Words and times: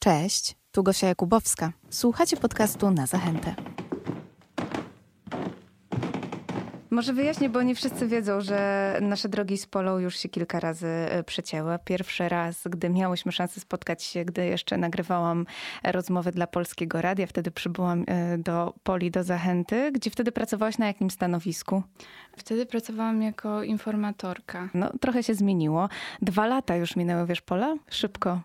Cześć, 0.00 0.56
tu 0.72 0.82
Gosia 0.82 1.06
Jakubowska. 1.06 1.72
Słuchacie 1.90 2.36
podcastu 2.36 2.90
na 2.90 3.06
zachętę. 3.06 3.54
Może 6.90 7.12
wyjaśnię, 7.12 7.48
bo 7.48 7.62
nie 7.62 7.74
wszyscy 7.74 8.06
wiedzą, 8.06 8.40
że 8.40 8.98
nasze 9.02 9.28
drogi 9.28 9.58
z 9.58 9.66
Polą 9.66 9.98
już 9.98 10.16
się 10.16 10.28
kilka 10.28 10.60
razy 10.60 10.86
e, 10.86 11.24
przecięły. 11.24 11.78
Pierwszy 11.84 12.28
raz, 12.28 12.68
gdy 12.70 12.90
miałyśmy 12.90 13.32
szansę 13.32 13.60
spotkać 13.60 14.02
się, 14.02 14.24
gdy 14.24 14.46
jeszcze 14.46 14.76
nagrywałam 14.78 15.46
rozmowy 15.84 16.32
dla 16.32 16.46
Polskiego 16.46 17.02
Radia, 17.02 17.26
wtedy 17.26 17.50
przybyłam 17.50 18.04
e, 18.06 18.38
do 18.38 18.74
Poli, 18.82 19.10
do 19.10 19.24
Zachęty. 19.24 19.92
Gdzie 19.92 20.10
wtedy 20.10 20.32
pracowałaś 20.32 20.78
na 20.78 20.86
jakim 20.86 21.10
stanowisku? 21.10 21.82
Wtedy 22.36 22.66
pracowałam 22.66 23.22
jako 23.22 23.62
informatorka. 23.62 24.68
No, 24.74 24.92
trochę 25.00 25.22
się 25.22 25.34
zmieniło. 25.34 25.88
Dwa 26.22 26.46
lata 26.46 26.76
już 26.76 26.96
minęły, 26.96 27.26
wiesz, 27.26 27.40
Pola? 27.40 27.76
Szybko. 27.90 28.40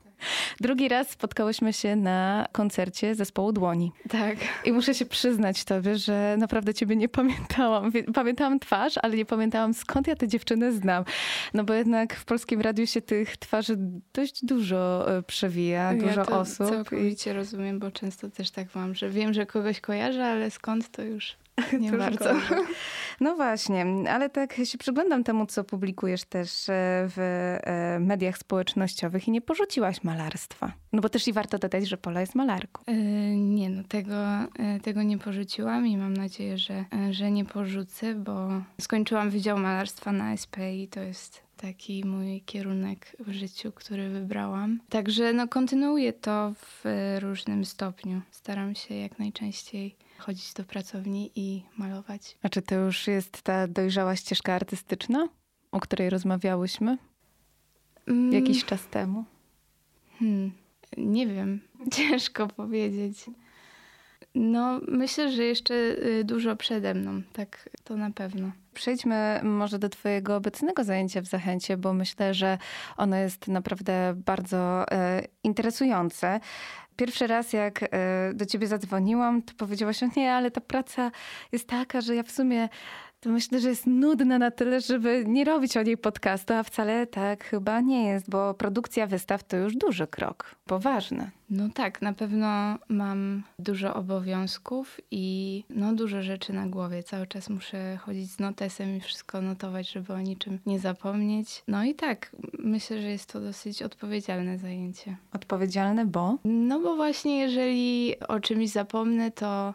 Drugi 0.62 0.88
raz 0.88 1.10
spotkałyśmy 1.10 1.74
się 1.74 1.96
na 1.96 2.48
koncercie 2.52 3.16
zespołu 3.16 3.52
Dłoni. 3.52 3.92
Tak. 4.10 4.38
I 4.66 4.72
muszę 4.72 4.94
się 4.94 5.06
przyznać 5.06 5.64
tobie, 5.64 5.98
że 5.98 6.36
naprawdę 6.40 6.74
ciebie 6.74 6.96
nie 6.96 7.10
pamiętałam. 7.10 7.92
Pamiętałam 8.14 8.60
twarz, 8.60 8.94
ale 9.02 9.18
nie 9.18 9.26
pamiętałam 9.26 9.74
skąd 9.74 10.08
ja 10.08 10.16
tę 10.16 10.28
dziewczynę 10.28 10.72
znam. 10.72 11.04
No 11.54 11.64
bo 11.64 11.74
jednak 11.74 12.16
w 12.16 12.26
polskim 12.26 12.62
radiu 12.62 12.88
się 12.88 13.02
tych 13.02 13.38
twarzy 13.38 13.78
dość 14.14 14.46
dużo 14.46 15.12
e, 15.18 15.24
przewija, 15.24 15.94
dużo 15.94 16.20
ja 16.20 16.26
to 16.26 16.40
osób. 16.40 16.70
całkowicie 16.70 17.32
i... 17.32 17.34
rozumiem, 17.34 17.80
bo 17.80 17.92
często 17.92 18.30
też 18.30 18.52
tak 18.52 18.76
mam, 18.76 18.96
że 18.96 19.10
wiem, 19.10 19.34
że 19.34 19.46
kogoś 19.46 19.82
kojarzę, 19.82 20.26
ale 20.26 20.52
skąd 20.52 20.92
to 20.92 21.02
już 21.02 21.36
nie 21.80 21.92
bardzo. 21.92 22.34
No 23.20 23.36
właśnie, 23.36 23.86
ale 24.10 24.30
tak 24.30 24.56
się 24.64 24.78
przyglądam 24.78 25.24
temu, 25.24 25.46
co 25.46 25.64
publikujesz 25.64 26.24
też 26.24 26.70
e, 26.70 26.74
w 27.08 27.20
e, 27.64 28.00
mediach 28.00 28.38
społecznościowych 28.38 29.28
i 29.28 29.32
nie 29.32 29.42
porzuciłaś 29.42 30.04
malarstwa. 30.04 30.74
No 30.94 31.02
bo 31.02 31.10
też 31.10 31.28
i 31.28 31.34
warto 31.34 31.58
dodać, 31.58 31.88
że 31.88 31.98
Pola 31.98 32.22
jest 32.22 32.36
malarką. 32.36 32.84
Yy, 32.88 32.96
nie, 33.36 33.70
no 33.70 33.84
tego, 33.84 34.16
tego 34.84 35.04
nie 35.04 35.18
porzuciłam 35.18 35.88
i 35.88 35.98
mam 35.98 36.14
nadzieję, 36.14 36.58
że, 36.58 36.86
że 37.12 37.32
nie 37.32 37.46
porzucę, 37.46 38.16
bo 38.16 38.50
skończyłam 38.82 39.30
Wydział 39.30 39.58
Malarstwa 39.58 40.12
na 40.12 40.34
SP 40.34 40.56
i 40.76 40.88
to 40.88 41.00
jest 41.00 41.43
taki 41.64 42.06
mój 42.06 42.42
kierunek 42.42 43.16
w 43.20 43.32
życiu, 43.32 43.72
który 43.72 44.10
wybrałam. 44.10 44.80
Także 44.90 45.34
no, 45.34 45.48
kontynuuję 45.48 46.14
to 46.14 46.54
w 46.56 46.84
różnym 47.20 47.66
stopniu. 47.66 48.22
Staram 48.32 48.76
się 48.76 48.96
jak 48.96 49.20
najczęściej 49.20 49.96
chodzić 50.18 50.54
do 50.54 50.64
pracowni 50.64 51.32
i 51.36 51.64
malować. 51.78 52.38
A 52.42 52.50
czy 52.50 52.62
to 52.62 52.76
już 52.76 53.08
jest 53.08 53.42
ta 53.42 53.68
dojrzała 53.68 54.16
ścieżka 54.16 54.54
artystyczna, 54.54 55.28
o 55.72 55.80
której 55.80 56.10
rozmawiałyśmy 56.10 56.98
mm. 58.08 58.34
jakiś 58.34 58.66
czas 58.66 58.88
temu? 58.88 59.26
Hmm, 60.20 60.52
nie 60.98 61.28
wiem, 61.28 61.60
ciężko 61.96 62.48
powiedzieć. 62.48 63.26
No, 64.36 64.82
myślę, 64.88 65.32
że 65.32 65.44
jeszcze 65.44 65.74
y, 65.74 66.24
dużo 66.24 66.56
przede 66.56 66.94
mną, 66.94 67.22
tak 67.34 67.70
to 67.84 67.98
na 67.98 68.12
pewno. 68.12 68.52
Przejdźmy 68.74 69.40
może 69.44 69.80
do 69.80 69.90
Twojego 69.90 70.36
obecnego 70.36 70.84
zajęcia 70.84 71.22
w 71.22 71.26
Zachęcie, 71.26 71.78
bo 71.78 71.94
myślę, 71.94 72.34
że 72.34 72.58
ono 72.98 73.16
jest 73.16 73.48
naprawdę 73.48 74.14
bardzo 74.16 74.92
e, 74.92 75.24
interesujące. 75.44 76.40
Pierwszy 76.96 77.28
raz, 77.28 77.54
jak 77.54 77.84
e, 77.84 77.88
do 78.34 78.46
ciebie 78.46 78.68
zadzwoniłam, 78.68 79.42
to 79.42 79.54
powiedziałaś, 79.58 80.00
nie, 80.16 80.34
ale 80.34 80.52
ta 80.52 80.62
praca 80.62 81.12
jest 81.52 81.68
taka, 81.68 82.02
że 82.02 82.16
ja 82.16 82.24
w 82.24 82.32
sumie 82.32 82.70
to 83.24 83.30
myślę, 83.30 83.60
że 83.60 83.70
jest 83.70 83.88
nudna 83.88 84.40
na 84.40 84.52
tyle, 84.52 84.82
żeby 84.82 85.24
nie 85.28 85.46
robić 85.46 85.78
o 85.78 85.84
niej 85.84 85.98
podcastu, 85.98 86.54
a 86.54 86.64
wcale 86.64 87.08
tak 87.08 87.44
chyba 87.44 87.82
nie 87.82 88.08
jest, 88.08 88.30
bo 88.30 88.54
produkcja 88.54 89.08
wystaw 89.08 89.44
to 89.44 89.58
już 89.58 89.76
duży 89.76 90.08
krok, 90.08 90.56
poważny. 90.66 91.32
No 91.50 91.70
tak, 91.70 92.02
na 92.02 92.14
pewno 92.14 92.78
mam 92.90 93.44
dużo 93.60 93.94
obowiązków 93.94 95.00
i 95.12 95.64
no 95.70 95.94
dużo 95.94 96.22
rzeczy 96.22 96.54
na 96.54 96.68
głowie. 96.68 97.04
Cały 97.04 97.28
czas 97.28 97.50
muszę 97.50 97.98
chodzić 97.98 98.32
z 98.32 98.40
notesem 98.40 98.98
i 98.98 99.00
wszystko 99.00 99.42
notować, 99.42 99.92
żeby 99.92 100.14
o 100.14 100.20
niczym 100.20 100.60
nie 100.66 100.80
zapomnieć. 100.80 101.64
No 101.68 101.84
i 101.84 101.96
tak, 101.96 102.32
myślę, 102.60 103.02
że 103.02 103.08
jest 103.08 103.34
to 103.34 103.40
dosyć 103.40 103.84
odpowiedzialne 103.84 104.58
zajęcie. 104.58 105.18
Odpowiedzialne, 105.34 106.06
bo? 106.06 106.38
No 106.44 106.80
bo 106.80 106.96
właśnie 106.96 107.40
jeżeli 107.40 108.20
o 108.28 108.40
czymś 108.40 108.70
zapomnę, 108.70 109.32
to 109.32 109.74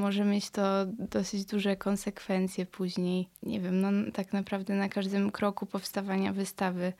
może 0.00 0.24
mieć 0.24 0.50
to 0.50 0.86
dosyć 0.86 1.44
duże 1.44 1.76
konsekwencje 1.76 2.66
później. 2.66 3.28
Nie 3.42 3.60
wiem, 3.60 3.80
no 3.80 4.12
tak 4.12 4.32
naprawdę 4.32 4.74
na 4.74 4.88
każdym 4.88 5.30
kroku 5.30 5.66
powstawania 5.66 6.32
wystawy 6.32 6.92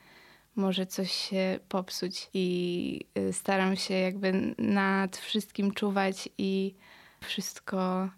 może 0.57 0.87
coś 0.87 1.13
się 1.13 1.59
popsuć 1.69 2.31
i 2.35 3.01
y, 3.19 3.33
staram 3.33 3.77
się 3.77 3.95
jakby 3.95 4.55
nad 4.59 5.17
wszystkim 5.17 5.73
czuwać 5.73 6.29
i 6.39 6.75
wszystko 7.21 8.09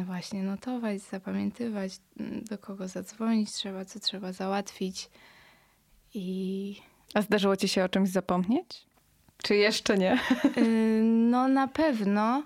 y, 0.00 0.04
właśnie 0.04 0.42
notować, 0.42 1.00
zapamiętywać, 1.00 1.92
mm, 2.20 2.44
do 2.44 2.58
kogo 2.58 2.88
zadzwonić 2.88 3.52
trzeba, 3.52 3.84
co 3.84 4.00
trzeba 4.00 4.32
załatwić. 4.32 5.10
I... 6.14 6.76
A 7.14 7.22
zdarzyło 7.22 7.56
ci 7.56 7.68
się 7.68 7.84
o 7.84 7.88
czymś 7.88 8.08
zapomnieć? 8.08 8.86
Czy 9.42 9.56
jeszcze 9.56 9.98
nie? 9.98 10.18
Y, 10.56 11.00
no 11.02 11.48
na 11.48 11.68
pewno 11.68 12.42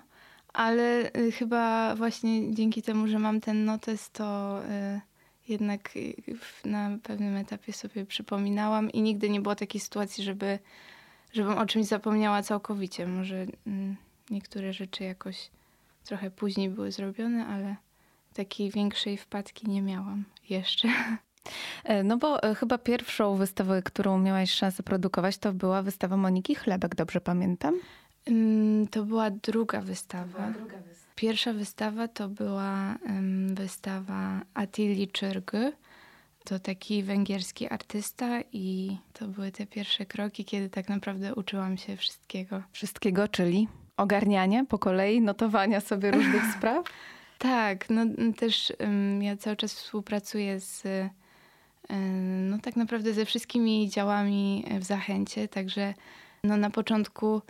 ale 0.53 1.11
y, 1.17 1.31
chyba 1.31 1.95
właśnie 1.95 2.53
dzięki 2.53 2.81
temu, 2.81 3.07
że 3.07 3.19
mam 3.19 3.41
ten 3.41 3.65
notes, 3.65 4.11
to 4.11 4.59
y, 4.63 5.01
jednak 5.47 5.89
na 6.65 6.97
pewnym 7.03 7.37
etapie 7.37 7.73
sobie 7.73 8.05
przypominałam 8.05 8.91
i 8.91 9.01
nigdy 9.01 9.29
nie 9.29 9.41
było 9.41 9.55
takiej 9.55 9.81
sytuacji, 9.81 10.23
żeby, 10.23 10.59
żebym 11.33 11.57
o 11.57 11.65
czymś 11.65 11.85
zapomniała 11.85 12.43
całkowicie. 12.43 13.07
Może 13.07 13.45
mm, 13.67 13.95
niektóre 14.29 14.73
rzeczy 14.73 15.03
jakoś 15.03 15.49
trochę 16.03 16.31
później 16.31 16.69
były 16.69 16.91
zrobione, 16.91 17.45
ale 17.45 17.75
takiej 18.33 18.71
większej 18.71 19.17
wpadki 19.17 19.69
nie 19.69 19.81
miałam 19.81 20.23
jeszcze. 20.49 20.87
E, 21.83 22.03
no 22.03 22.17
bo 22.17 22.43
e, 22.43 22.55
chyba 22.55 22.77
pierwszą 22.77 23.35
wystawę, 23.35 23.81
którą 23.81 24.19
miałaś 24.19 24.51
szansę 24.51 24.83
produkować, 24.83 25.37
to 25.37 25.53
była 25.53 25.81
wystawa 25.81 26.17
Moniki 26.17 26.55
Chlebek, 26.55 26.95
dobrze 26.95 27.21
pamiętam? 27.21 27.79
To 28.91 29.05
była 29.05 29.29
druga 29.29 29.81
wystawa. 29.81 30.53
Pierwsza 31.15 31.53
wystawa 31.53 32.07
to 32.07 32.29
była 32.29 32.95
wystawa 33.47 34.41
Attili 34.53 35.07
Czyrgy. 35.07 35.73
To 36.43 36.59
taki 36.59 37.03
węgierski 37.03 37.69
artysta 37.69 38.41
i 38.53 38.97
to 39.13 39.27
były 39.27 39.51
te 39.51 39.65
pierwsze 39.65 40.05
kroki, 40.05 40.45
kiedy 40.45 40.69
tak 40.69 40.89
naprawdę 40.89 41.35
uczyłam 41.35 41.77
się 41.77 41.97
wszystkiego. 41.97 42.61
Wszystkiego, 42.71 43.27
czyli 43.27 43.67
ogarniania 43.97 44.65
po 44.65 44.79
kolei, 44.79 45.21
notowania 45.21 45.81
sobie 45.81 46.11
różnych 46.11 46.43
spraw? 46.57 46.85
tak, 47.41 47.89
no 47.89 48.05
też 48.37 48.73
um, 48.79 49.23
ja 49.23 49.37
cały 49.37 49.55
czas 49.55 49.73
współpracuję 49.73 50.59
z 50.59 50.83
no 52.49 52.57
tak 52.59 52.75
naprawdę 52.75 53.13
ze 53.13 53.25
wszystkimi 53.25 53.89
działami 53.89 54.65
w 54.79 54.83
Zachęcie, 54.83 55.47
także 55.47 55.93
no 56.43 56.57
na 56.57 56.69
początku 56.69 57.41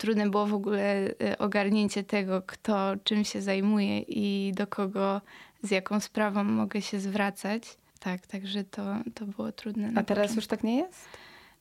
trudne 0.00 0.30
było 0.30 0.46
w 0.46 0.54
ogóle 0.54 1.06
y, 1.08 1.38
ogarnięcie 1.38 2.04
tego, 2.04 2.42
kto 2.46 2.92
czym 3.04 3.24
się 3.24 3.42
zajmuje 3.42 4.00
i 4.00 4.52
do 4.54 4.66
kogo, 4.66 5.20
z 5.62 5.70
jaką 5.70 6.00
sprawą 6.00 6.44
mogę 6.44 6.82
się 6.82 7.00
zwracać. 7.00 7.62
Tak, 7.98 8.26
także 8.26 8.64
to, 8.64 8.82
to 9.14 9.26
było 9.26 9.52
trudne. 9.52 9.92
A 9.94 10.02
teraz 10.02 10.36
już 10.36 10.46
tak 10.46 10.64
nie 10.64 10.76
jest? 10.76 11.08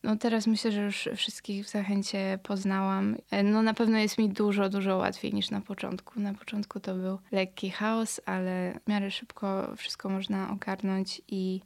No 0.04 0.16
teraz 0.16 0.48
myślę, 0.48 0.72
że 0.72 0.82
już 0.82 1.10
wszystkich 1.16 1.66
w 1.66 1.70
Zachęcie 1.70 2.40
poznałam. 2.44 3.16
E, 3.32 3.44
no 3.44 3.62
na 3.62 3.74
pewno 3.74 3.98
jest 3.98 4.18
mi 4.18 4.30
dużo, 4.30 4.70
dużo 4.70 4.98
łatwiej 4.98 5.34
niż 5.34 5.50
na 5.50 5.62
początku. 5.62 6.20
Na 6.20 6.34
początku 6.34 6.80
to 6.80 6.96
był 6.96 7.20
lekki 7.32 7.70
chaos, 7.70 8.22
ale 8.26 8.80
w 8.86 8.90
miarę 8.90 9.12
szybko 9.12 9.74
wszystko 9.78 10.10
można 10.10 10.52
ogarnąć 10.52 11.22
i 11.28 11.62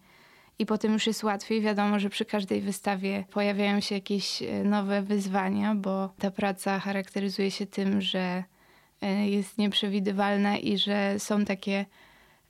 i 0.59 0.66
potem 0.66 0.94
już 0.94 1.08
jest 1.08 1.24
łatwiej. 1.24 1.62
Wiadomo, 1.62 2.00
że 2.00 2.09
przy 2.09 2.25
każdej 2.25 2.62
wystawie 2.62 3.25
pojawiają 3.31 3.80
się 3.80 3.96
jakieś 3.96 4.41
e, 4.41 4.64
nowe 4.64 5.02
wyzwania, 5.02 5.75
bo 5.75 6.09
ta 6.19 6.31
praca 6.31 6.80
charakteryzuje 6.80 7.52
się 7.52 7.66
tym, 7.66 8.01
że 8.01 8.44
e, 9.01 9.30
jest 9.30 9.57
nieprzewidywalna 9.57 10.57
i 10.57 10.78
że 10.78 11.19
są 11.19 11.45
takie 11.45 11.86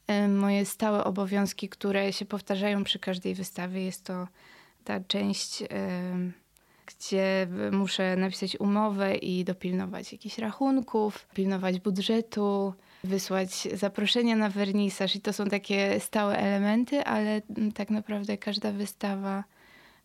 e, 0.08 0.28
moje 0.28 0.66
stałe 0.66 1.04
obowiązki, 1.04 1.70
które 1.70 2.14
się 2.14 2.26
powtarzają 2.26 2.84
przy 2.84 3.00
każdej 3.00 3.36
wystawie. 3.36 3.86
Jest 3.86 4.06
to 4.06 4.28
ta 4.84 5.00
część, 5.00 5.64
gdzie 6.86 7.48
muszę 7.72 8.16
napisać 8.16 8.60
umowę 8.60 9.16
i 9.16 9.44
dopilnować 9.46 10.12
jakichś 10.12 10.38
rachunków, 10.38 11.28
pilnować 11.34 11.80
budżetu, 11.80 12.74
wysłać 13.04 13.68
zaproszenia 13.74 14.36
na 14.36 14.50
wernisaż 14.50 15.16
i 15.16 15.22
to 15.22 15.34
są 15.34 15.46
takie 15.46 16.00
stałe 16.00 16.38
elementy, 16.38 17.04
ale 17.04 17.42
tak 17.74 17.90
naprawdę 17.90 18.38
każda 18.38 18.72
wystawa, 18.72 19.44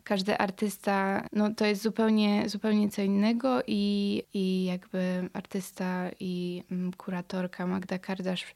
każdy 0.05 0.39
artysta, 0.39 1.27
no 1.33 1.55
to 1.55 1.67
jest 1.67 1.83
zupełnie, 1.83 2.49
zupełnie 2.49 2.89
co 2.91 3.03
innego 3.03 3.63
i, 3.67 4.23
i 4.35 4.65
jakby 4.65 5.29
artysta 5.33 6.11
i 6.21 6.63
mm, 6.71 6.93
kuratorka 6.93 7.67
Magda 7.67 7.99
Kardasz 7.99 8.43
w 8.43 8.55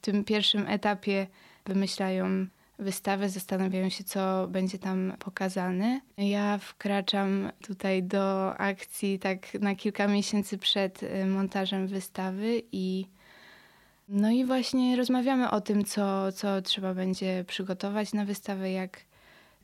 tym 0.00 0.24
pierwszym 0.24 0.66
etapie 0.68 1.26
wymyślają 1.66 2.46
wystawę, 2.78 3.28
zastanawiają 3.28 3.88
się, 3.88 4.04
co 4.04 4.48
będzie 4.48 4.78
tam 4.78 5.12
pokazane. 5.18 6.00
Ja 6.18 6.58
wkraczam 6.58 7.50
tutaj 7.62 8.02
do 8.02 8.56
akcji 8.56 9.18
tak 9.18 9.54
na 9.54 9.74
kilka 9.74 10.08
miesięcy 10.08 10.58
przed 10.58 11.02
y, 11.02 11.26
montażem 11.26 11.86
wystawy 11.86 12.62
i 12.72 13.06
no 14.08 14.30
i 14.30 14.44
właśnie 14.44 14.96
rozmawiamy 14.96 15.50
o 15.50 15.60
tym, 15.60 15.84
co, 15.84 16.32
co 16.32 16.62
trzeba 16.62 16.94
będzie 16.94 17.44
przygotować 17.46 18.12
na 18.12 18.24
wystawę, 18.24 18.70
jak 18.70 19.00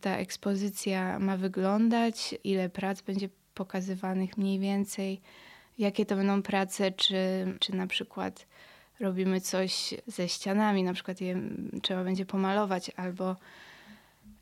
ta 0.00 0.16
ekspozycja 0.16 1.18
ma 1.18 1.36
wyglądać, 1.36 2.34
ile 2.44 2.68
prac 2.68 3.02
będzie 3.02 3.28
pokazywanych 3.54 4.38
mniej 4.38 4.58
więcej, 4.58 5.20
jakie 5.78 6.06
to 6.06 6.16
będą 6.16 6.42
prace, 6.42 6.92
czy, 6.92 7.16
czy 7.60 7.74
na 7.76 7.86
przykład 7.86 8.46
robimy 9.00 9.40
coś 9.40 9.94
ze 10.06 10.28
ścianami, 10.28 10.82
na 10.82 10.94
przykład 10.94 11.20
je 11.20 11.40
trzeba 11.82 12.04
będzie 12.04 12.26
pomalować, 12.26 12.90
albo 12.96 13.36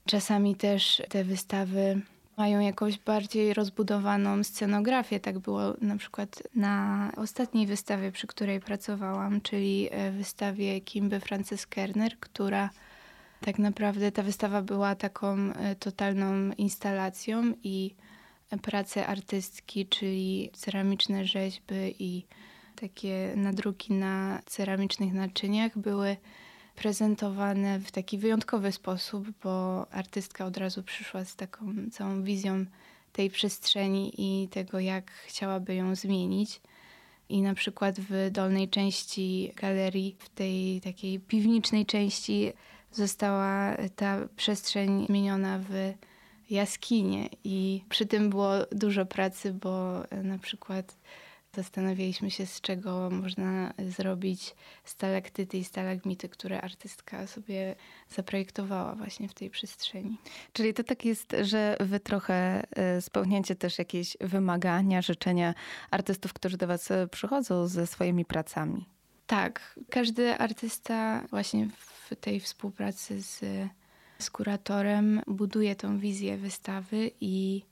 czasami 0.06 0.54
też 0.54 1.02
te 1.08 1.24
wystawy 1.24 2.00
mają 2.38 2.60
jakąś 2.60 2.98
bardziej 2.98 3.54
rozbudowaną 3.54 4.44
scenografię. 4.44 5.20
Tak 5.20 5.38
było 5.38 5.60
na 5.80 5.96
przykład 5.96 6.42
na 6.54 7.12
ostatniej 7.16 7.66
wystawie, 7.66 8.12
przy 8.12 8.26
której 8.26 8.60
pracowałam, 8.60 9.40
czyli 9.40 9.88
e, 9.90 10.10
wystawie 10.10 10.80
Kimby 10.80 11.20
Frances 11.20 11.66
Kerner, 11.66 12.18
która 12.20 12.70
tak 13.40 13.58
naprawdę 13.58 14.12
ta 14.12 14.22
wystawa 14.22 14.62
była 14.62 14.94
taką 14.94 15.36
e, 15.36 15.74
totalną 15.74 16.52
instalacją 16.58 17.52
i 17.64 17.94
prace 18.62 19.06
artystki, 19.06 19.86
czyli 19.86 20.50
ceramiczne 20.52 21.24
rzeźby 21.24 21.94
i 21.98 22.26
takie 22.80 23.32
nadruki 23.36 23.92
na 23.92 24.40
ceramicznych 24.46 25.12
naczyniach 25.12 25.78
były 25.78 26.16
prezentowane 26.78 27.80
w 27.80 27.90
taki 27.92 28.18
wyjątkowy 28.18 28.72
sposób, 28.72 29.28
bo 29.42 29.86
artystka 29.92 30.44
od 30.46 30.56
razu 30.56 30.82
przyszła 30.82 31.24
z 31.24 31.36
taką 31.36 31.74
całą 31.92 32.22
wizją 32.22 32.64
tej 33.12 33.30
przestrzeni 33.30 34.12
i 34.18 34.48
tego, 34.48 34.80
jak 34.80 35.10
chciałaby 35.10 35.74
ją 35.74 35.94
zmienić. 35.94 36.60
I 37.28 37.42
na 37.42 37.54
przykład 37.54 38.00
w 38.00 38.30
dolnej 38.30 38.68
części 38.68 39.52
galerii, 39.56 40.16
w 40.18 40.28
tej 40.28 40.80
takiej 40.80 41.20
piwniczej 41.20 41.86
części, 41.86 42.52
została 42.92 43.76
ta 43.96 44.28
przestrzeń 44.36 45.06
zmieniona 45.06 45.58
w 45.58 45.92
jaskinię. 46.50 47.28
I 47.44 47.84
przy 47.88 48.06
tym 48.06 48.30
było 48.30 48.50
dużo 48.72 49.06
pracy, 49.06 49.52
bo 49.52 50.02
na 50.22 50.38
przykład 50.38 50.96
Zastanawialiśmy 51.58 52.30
się, 52.30 52.46
z 52.46 52.60
czego 52.60 53.10
można 53.10 53.72
zrobić 53.88 54.54
stalaktyty 54.84 55.58
i 55.58 55.64
stalagmity, 55.64 56.28
które 56.28 56.60
artystka 56.60 57.26
sobie 57.26 57.76
zaprojektowała 58.08 58.94
właśnie 58.94 59.28
w 59.28 59.34
tej 59.34 59.50
przestrzeni. 59.50 60.18
Czyli 60.52 60.74
to 60.74 60.84
tak 60.84 61.04
jest, 61.04 61.36
że 61.42 61.76
wy 61.80 62.00
trochę 62.00 62.62
e, 62.76 63.00
spełniacie 63.00 63.56
też 63.56 63.78
jakieś 63.78 64.16
wymagania, 64.20 65.02
życzenia 65.02 65.54
artystów, 65.90 66.32
którzy 66.32 66.56
do 66.56 66.66
was 66.66 66.90
e, 66.90 67.08
przychodzą 67.08 67.66
ze 67.66 67.86
swoimi 67.86 68.24
pracami. 68.24 68.84
Tak, 69.26 69.78
każdy 69.90 70.38
artysta 70.38 71.24
właśnie 71.30 71.68
w 71.78 72.16
tej 72.16 72.40
współpracy 72.40 73.22
z, 73.22 73.40
z 74.18 74.30
kuratorem 74.30 75.22
buduje 75.26 75.76
tą 75.76 75.98
wizję 75.98 76.36
wystawy 76.36 77.10
i 77.20 77.62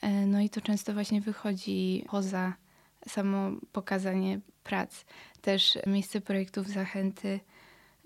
e, 0.00 0.26
no 0.26 0.40
i 0.40 0.50
to 0.50 0.60
często 0.60 0.92
właśnie 0.92 1.20
wychodzi 1.20 2.04
poza 2.10 2.63
samo 3.08 3.50
pokazanie 3.72 4.40
prac. 4.64 5.04
Też 5.42 5.78
miejsce 5.86 6.20
projektów 6.20 6.68
Zachęty 6.68 7.40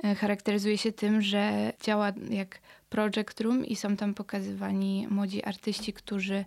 e, 0.05 0.15
charakteryzuje 0.15 0.79
się 0.79 0.93
tym, 0.93 1.23
że 1.23 1.73
działa 1.83 2.13
jak 2.31 2.61
project 2.91 3.41
room 3.41 3.67
i 3.67 3.77
są 3.77 3.97
tam 3.97 4.15
pokazywani 4.15 5.07
młodzi 5.11 5.45
artyści, 5.45 5.93
którzy 5.93 6.45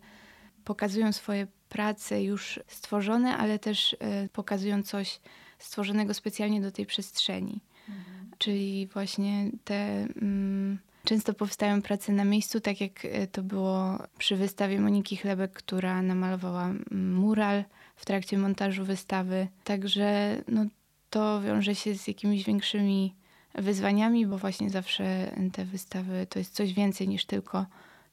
pokazują 0.65 1.11
swoje 1.11 1.47
prace 1.69 2.23
już 2.23 2.59
stworzone, 2.67 3.37
ale 3.37 3.59
też 3.59 3.95
e, 3.99 4.29
pokazują 4.29 4.83
coś 4.83 5.19
stworzonego 5.59 6.13
specjalnie 6.13 6.61
do 6.61 6.71
tej 6.71 6.85
przestrzeni. 6.85 7.61
Mhm. 7.89 8.31
Czyli 8.37 8.87
właśnie 8.87 9.51
te. 9.63 10.07
Mm, 10.21 10.79
często 11.03 11.33
powstają 11.33 11.81
prace 11.81 12.11
na 12.11 12.25
miejscu, 12.25 12.59
tak 12.59 12.81
jak 12.81 13.05
e, 13.05 13.27
to 13.27 13.43
było 13.43 13.97
przy 14.17 14.35
wystawie 14.35 14.79
Moniki 14.79 15.17
Chlebek, 15.17 15.53
która 15.53 16.01
namalowała 16.01 16.73
mural 16.91 17.63
w 17.95 18.05
trakcie 18.05 18.37
montażu 18.37 18.85
wystawy. 18.85 19.47
Także 19.63 20.37
no, 20.47 20.65
to 21.09 21.41
wiąże 21.41 21.75
się 21.75 21.95
z 21.95 22.07
jakimiś 22.07 22.43
większymi 22.43 23.15
wyzwaniami, 23.55 24.27
bo 24.27 24.37
właśnie 24.37 24.69
zawsze 24.69 25.31
te 25.53 25.65
wystawy 25.65 26.27
to 26.29 26.39
jest 26.39 26.55
coś 26.55 26.73
więcej 26.73 27.07
niż 27.07 27.25
tylko 27.25 27.65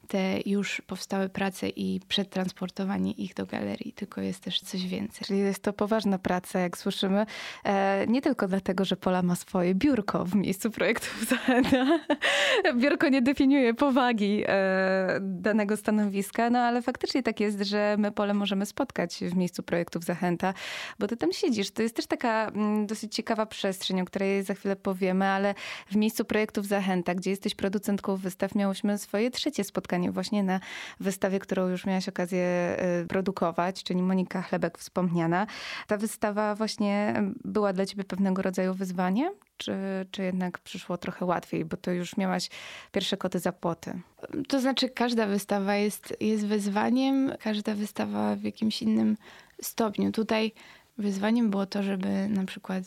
te 0.09 0.39
już 0.45 0.81
powstałe 0.87 1.29
prace 1.29 1.69
i 1.69 1.99
przetransportowanie 2.07 3.11
ich 3.11 3.33
do 3.33 3.45
galerii, 3.45 3.93
tylko 3.93 4.21
jest 4.21 4.43
też 4.43 4.61
coś 4.61 4.87
więcej. 4.87 5.25
Czyli 5.27 5.39
jest 5.39 5.63
to 5.63 5.73
poważna 5.73 6.19
praca, 6.19 6.59
jak 6.59 6.77
słyszymy. 6.77 7.25
E, 7.63 8.07
nie 8.07 8.21
tylko 8.21 8.47
dlatego, 8.47 8.85
że 8.85 8.97
Pola 8.97 9.21
ma 9.21 9.35
swoje 9.35 9.75
biurko 9.75 10.25
w 10.25 10.35
miejscu 10.35 10.71
projektów 10.71 11.25
Zachęta. 11.29 11.99
biurko 12.81 13.09
nie 13.09 13.21
definiuje 13.21 13.73
powagi 13.73 14.43
e, 14.47 15.19
danego 15.21 15.77
stanowiska, 15.77 16.49
no 16.49 16.59
ale 16.59 16.81
faktycznie 16.81 17.23
tak 17.23 17.39
jest, 17.39 17.61
że 17.61 17.95
my 17.99 18.11
Pole 18.11 18.33
możemy 18.33 18.65
spotkać 18.65 19.15
w 19.21 19.35
miejscu 19.35 19.63
projektów 19.63 20.03
Zachęta, 20.03 20.53
bo 20.99 21.07
ty 21.07 21.17
tam 21.17 21.33
siedzisz. 21.33 21.71
To 21.71 21.81
jest 21.81 21.95
też 21.95 22.07
taka 22.07 22.47
mm, 22.47 22.87
dosyć 22.87 23.15
ciekawa 23.15 23.45
przestrzeń, 23.45 24.01
o 24.01 24.05
której 24.05 24.43
za 24.43 24.53
chwilę 24.53 24.75
powiemy, 24.75 25.25
ale 25.25 25.55
w 25.87 25.95
miejscu 25.95 26.25
projektów 26.25 26.65
Zachęta, 26.65 27.15
gdzie 27.15 27.29
jesteś 27.29 27.55
producentką 27.55 28.15
wystaw, 28.15 28.55
miałyśmy 28.55 28.97
swoje 28.97 29.31
trzecie 29.31 29.63
spotkanie 29.63 29.98
właśnie 30.11 30.43
na 30.43 30.59
wystawie, 30.99 31.39
którą 31.39 31.67
już 31.67 31.85
miałaś 31.85 32.09
okazję 32.09 32.77
y, 33.03 33.07
produkować, 33.07 33.83
czyli 33.83 34.01
Monika 34.01 34.41
Chlebek 34.41 34.77
wspomniana. 34.77 35.47
Ta 35.87 35.97
wystawa 35.97 36.55
właśnie 36.55 37.23
była 37.45 37.73
dla 37.73 37.85
ciebie 37.85 38.03
pewnego 38.03 38.41
rodzaju 38.41 38.73
wyzwaniem? 38.73 39.33
Czy, 39.57 39.73
czy 40.11 40.23
jednak 40.23 40.59
przyszło 40.59 40.97
trochę 40.97 41.25
łatwiej, 41.25 41.65
bo 41.65 41.77
to 41.77 41.91
już 41.91 42.17
miałaś 42.17 42.49
pierwsze 42.91 43.17
koty 43.17 43.39
za 43.39 43.51
płoty? 43.51 43.99
To 44.47 44.59
znaczy, 44.59 44.89
każda 44.89 45.27
wystawa 45.27 45.75
jest, 45.75 46.13
jest 46.19 46.45
wyzwaniem, 46.45 47.31
każda 47.39 47.75
wystawa 47.75 48.35
w 48.35 48.43
jakimś 48.43 48.81
innym 48.81 49.17
stopniu. 49.61 50.11
Tutaj 50.11 50.51
wyzwaniem 50.97 51.49
było 51.49 51.65
to, 51.65 51.83
żeby 51.83 52.27
na 52.29 52.45
przykład 52.45 52.83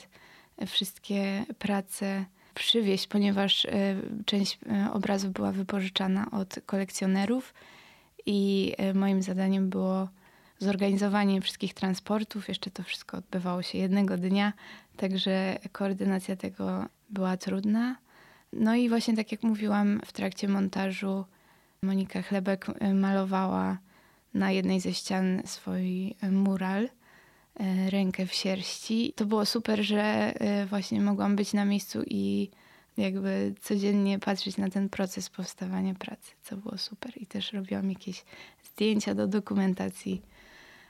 wszystkie 0.67 1.45
prace 1.59 2.25
przywieźć, 2.55 3.07
ponieważ 3.07 3.65
e, 3.65 3.71
część 4.27 4.59
e, 4.67 4.93
obrazów 4.93 5.33
była 5.33 5.53
wypożyczana 5.53 6.31
od 6.31 6.55
kolekcjonerów 6.67 7.55
i 8.27 8.73
e, 8.79 8.95
moim 8.95 9.23
zadaniem 9.23 9.71
było 9.71 10.09
zorganizowanie 10.59 11.41
wszystkich 11.41 11.75
transportów. 11.75 12.49
Jeszcze 12.49 12.71
to 12.71 12.83
wszystko 12.83 13.17
odbywało 13.17 13.63
się 13.63 13.79
jednego 13.79 14.17
dnia, 14.17 14.53
także 14.97 15.59
koordynacja 15.73 16.37
tego 16.37 16.87
była 17.11 17.37
trudna. 17.37 17.97
No 18.53 18.75
i 18.75 18.89
właśnie 18.89 19.17
tak 19.17 19.33
jak 19.33 19.43
mówiłam, 19.43 20.01
w 20.05 20.13
trakcie 20.13 20.49
montażu 20.49 21.25
Monika 21.83 22.23
Chlebek 22.23 22.67
malowała 22.95 23.79
na 24.35 24.51
jednej 24.51 24.81
ze 24.81 24.95
ścian 24.95 25.43
swój 25.45 26.15
mural– 26.31 26.89
rękę 27.91 28.27
w 28.27 28.35
sierści. 28.35 29.13
To 29.17 29.27
było 29.27 29.47
super, 29.47 29.83
że 29.83 30.03
e, 30.03 30.67
właśnie 30.67 31.01
mogłam 31.01 31.37
być 31.37 31.53
na 31.53 31.65
miejscu 31.65 32.03
i 32.07 32.51
jakby 32.97 33.55
codziennie 33.61 34.19
patrzeć 34.19 34.57
na 34.57 34.71
ten 34.71 34.89
proces 34.89 35.31
powstawania 35.31 35.95
pracy, 35.95 36.33
co 36.43 36.57
było 36.57 36.79
super. 36.79 37.13
I 37.17 37.27
też 37.27 37.53
robiłam 37.53 37.91
jakieś 37.91 38.25
zdjęcia 38.65 39.15
do 39.15 39.27
dokumentacji, 39.27 40.23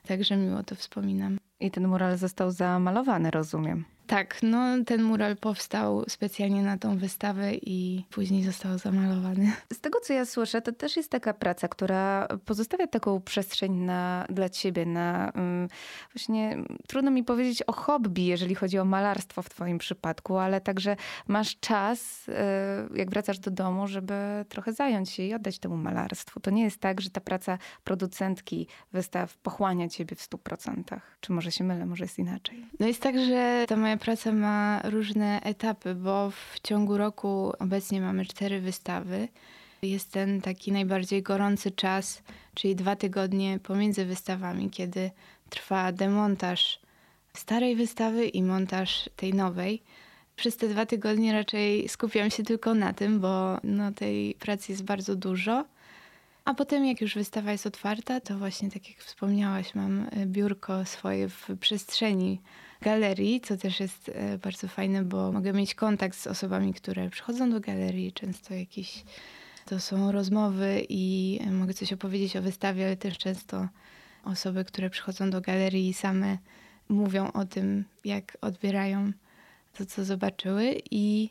także 0.07 0.37
miło 0.37 0.63
to 0.63 0.75
wspominam. 0.75 1.39
I 1.61 1.71
ten 1.71 1.89
mural 1.89 2.19
został 2.19 2.51
zamalowany, 2.51 3.31
rozumiem. 3.31 3.85
Tak, 4.13 4.43
no 4.43 4.85
ten 4.87 5.03
mural 5.03 5.37
powstał 5.37 6.05
specjalnie 6.09 6.63
na 6.63 6.79
tą 6.79 6.99
wystawę 6.99 7.55
i 7.55 8.05
później 8.11 8.43
został 8.43 8.79
zamalowany. 8.79 9.53
Z 9.73 9.81
tego 9.81 10.01
co 10.01 10.13
ja 10.13 10.25
słyszę, 10.25 10.63
to 10.63 10.73
też 10.73 10.97
jest 10.97 11.11
taka 11.11 11.35
praca, 11.35 11.69
która 11.69 12.29
pozostawia 12.45 12.87
taką 12.87 13.21
przestrzeń 13.21 13.73
na, 13.73 14.27
dla 14.29 14.49
ciebie, 14.49 14.87
na 14.87 15.33
um, 15.35 15.69
właśnie 16.15 16.59
trudno 16.89 17.11
mi 17.11 17.25
powiedzieć 17.25 17.63
o 17.63 17.73
hobby, 17.73 18.25
jeżeli 18.25 18.55
chodzi 18.55 18.79
o 18.79 18.85
malarstwo 18.85 19.43
w 19.43 19.49
twoim 19.49 19.79
przypadku, 19.79 20.39
ale 20.39 20.61
także 20.61 20.97
masz 21.29 21.61
czas, 21.61 22.29
y, 22.29 22.33
jak 22.95 23.11
wracasz 23.11 23.39
do 23.39 23.51
domu, 23.51 23.87
żeby 23.87 24.15
trochę 24.49 24.73
zająć 24.73 25.11
się 25.11 25.23
i 25.23 25.35
oddać 25.35 25.59
temu 25.59 25.77
malarstwu. 25.77 26.41
To 26.41 26.51
nie 26.51 26.63
jest 26.63 26.81
tak, 26.81 27.01
że 27.01 27.11
ta 27.11 27.21
praca 27.21 27.59
producentki 27.85 28.67
wystaw 28.93 29.37
pochłania 29.37 29.89
ciebie 29.89 30.17
w 30.17 30.23
stu 30.23 30.39
procentach. 30.39 31.17
Czy 31.21 31.33
może 31.33 31.53
się 31.53 31.65
mylę, 31.65 31.87
może 31.87 32.05
jest 32.05 32.19
inaczej? 32.19 32.67
No 32.81 32.87
jest 32.87 33.03
tak, 33.03 33.19
że 33.19 33.65
ta 33.69 33.77
moja 33.77 33.97
praca 34.03 34.33
ma 34.33 34.81
różne 34.85 35.41
etapy, 35.43 35.95
bo 35.95 36.31
w 36.31 36.61
ciągu 36.61 36.97
roku 36.97 37.53
obecnie 37.59 38.01
mamy 38.01 38.25
cztery 38.27 38.61
wystawy. 38.61 39.29
Jest 39.83 40.13
ten 40.13 40.41
taki 40.41 40.73
najbardziej 40.73 41.23
gorący 41.23 41.71
czas, 41.71 42.23
czyli 42.55 42.77
dwa 42.77 42.97
tygodnie 42.97 43.59
pomiędzy 43.63 44.05
wystawami, 44.05 44.71
kiedy 44.71 45.11
trwa 45.51 45.93
demontaż 45.93 46.81
starej 47.37 47.77
wystawy 47.77 48.27
i 48.27 48.43
montaż 48.43 49.11
tej 49.17 49.35
nowej. 49.35 49.83
Przez 50.37 50.57
te 50.57 50.69
dwa 50.69 50.87
tygodnie 50.87 51.33
raczej 51.33 51.89
skupiam 51.89 52.31
się 52.31 52.43
tylko 52.43 52.75
na 52.75 52.93
tym, 52.93 53.21
bo 53.21 53.59
no, 53.65 53.93
tej 53.93 54.35
pracy 54.35 54.73
jest 54.73 54.85
bardzo 54.85 55.17
dużo. 55.17 55.65
A 56.45 56.55
potem, 56.55 56.87
jak 56.87 57.01
już 57.01 57.15
wystawa 57.15 57.53
jest 57.53 57.67
otwarta, 57.67 58.21
to 58.21 58.39
właśnie 58.39 58.71
tak 58.71 58.89
jak 58.89 58.99
wspomniałaś, 58.99 59.75
mam 59.75 60.09
e, 60.11 60.27
biurko 60.27 60.85
swoje 60.85 61.29
w 61.29 61.49
przestrzeni 61.61 62.41
galerii, 62.81 63.41
co 63.41 63.57
też 63.57 63.81
jest 63.81 64.09
e, 64.15 64.39
bardzo 64.39 64.69
fajne, 64.69 65.05
bo 65.05 65.33
mogę 65.33 65.53
mieć 65.53 65.75
kontakt 65.75 66.19
z 66.19 66.27
osobami, 66.27 66.75
które 66.75 67.11
przychodzą 67.11 67.51
do 67.51 67.61
galerii. 67.61 68.13
Często 68.13 68.55
jakieś 68.55 69.05
to 69.65 69.81
są 69.81 70.13
rozmowy 70.13 70.87
i 70.89 71.39
e, 71.47 71.51
mogę 71.51 71.75
coś 71.75 71.93
opowiedzieć 71.93 72.37
o 72.37 72.43
wystawie, 72.43 72.87
ale 72.87 72.97
też 72.97 73.19
często 73.19 73.69
osoby, 74.25 74.65
które 74.65 74.91
przychodzą 74.91 75.31
do 75.31 75.41
galerii 75.41 75.95
same 75.95 76.39
mówią 76.89 77.33
o 77.33 77.45
tym, 77.45 77.85
jak 78.05 78.39
odbierają 78.41 79.13
to, 79.79 79.87
co 79.87 80.05
zobaczyły. 80.05 80.83
I 80.91 81.31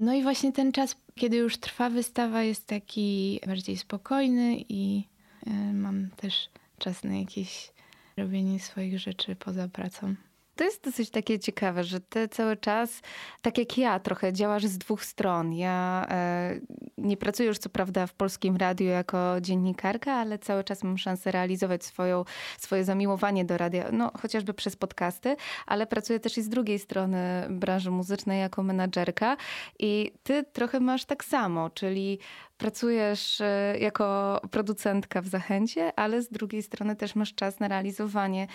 no 0.00 0.14
i 0.14 0.22
właśnie 0.22 0.52
ten 0.52 0.72
czas, 0.72 0.96
kiedy 1.14 1.36
już 1.36 1.56
trwa 1.56 1.90
wystawa, 1.90 2.42
jest 2.42 2.66
taki 2.66 3.40
bardziej 3.46 3.76
spokojny 3.76 4.56
i 4.68 5.04
y, 5.46 5.50
mam 5.72 6.10
też 6.16 6.48
czas 6.78 7.04
na 7.04 7.16
jakieś 7.16 7.72
robienie 8.16 8.60
swoich 8.60 8.98
rzeczy 8.98 9.36
poza 9.36 9.68
pracą. 9.68 10.14
To 10.56 10.64
jest 10.64 10.84
dosyć 10.84 11.10
takie 11.10 11.38
ciekawe, 11.38 11.84
że 11.84 12.00
ty 12.00 12.28
cały 12.28 12.56
czas, 12.56 13.00
tak 13.42 13.58
jak 13.58 13.78
ja, 13.78 14.00
trochę 14.00 14.32
działasz 14.32 14.64
z 14.64 14.78
dwóch 14.78 15.04
stron. 15.04 15.52
Ja 15.52 16.06
e, 16.10 16.60
nie 16.98 17.16
pracuję 17.16 17.48
już 17.48 17.58
co 17.58 17.68
prawda 17.68 18.06
w 18.06 18.14
polskim 18.14 18.56
radiu 18.56 18.86
jako 18.86 19.40
dziennikarka, 19.40 20.12
ale 20.12 20.38
cały 20.38 20.64
czas 20.64 20.84
mam 20.84 20.98
szansę 20.98 21.30
realizować 21.30 21.84
swoją, 21.84 22.24
swoje 22.58 22.84
zamiłowanie 22.84 23.44
do 23.44 23.58
radia, 23.58 23.88
no 23.92 24.10
chociażby 24.22 24.54
przez 24.54 24.76
podcasty, 24.76 25.36
ale 25.66 25.86
pracuję 25.86 26.20
też 26.20 26.38
i 26.38 26.42
z 26.42 26.48
drugiej 26.48 26.78
strony 26.78 27.46
branży 27.50 27.90
muzycznej 27.90 28.40
jako 28.40 28.62
menadżerka 28.62 29.36
i 29.78 30.12
ty 30.22 30.44
trochę 30.52 30.80
masz 30.80 31.04
tak 31.04 31.24
samo, 31.24 31.70
czyli 31.70 32.18
pracujesz 32.58 33.40
e, 33.40 33.76
jako 33.80 34.40
producentka 34.50 35.22
w 35.22 35.26
Zachęcie, 35.26 35.98
ale 35.98 36.22
z 36.22 36.28
drugiej 36.28 36.62
strony 36.62 36.96
też 36.96 37.14
masz 37.14 37.34
czas 37.34 37.60
na 37.60 37.68
realizowanie 37.68 38.46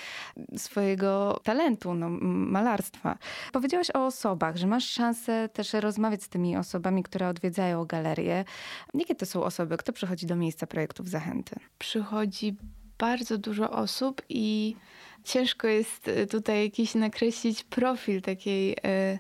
swojego 0.57 1.39
talentu, 1.43 1.93
no, 1.93 2.09
malarstwa. 2.29 3.17
Powiedziałaś 3.53 3.87
o 3.93 4.05
osobach, 4.05 4.55
że 4.57 4.67
masz 4.67 4.89
szansę 4.89 5.49
też 5.49 5.73
rozmawiać 5.73 6.23
z 6.23 6.29
tymi 6.29 6.57
osobami, 6.57 7.03
które 7.03 7.27
odwiedzają 7.27 7.85
galerię. 7.85 8.45
Jakie 8.93 9.15
to 9.15 9.25
są 9.25 9.43
osoby? 9.43 9.77
Kto 9.77 9.93
przychodzi 9.93 10.25
do 10.25 10.35
miejsca 10.35 10.67
projektów 10.67 11.09
Zachęty? 11.09 11.55
Przychodzi 11.77 12.55
bardzo 12.97 13.37
dużo 13.37 13.71
osób 13.71 14.21
i 14.29 14.75
ciężko 15.23 15.67
jest 15.67 16.07
e, 16.07 16.27
tutaj 16.27 16.63
jakiś 16.63 16.95
nakreślić 16.95 17.63
profil 17.63 18.21
takiej... 18.21 18.71
Y 18.71 19.19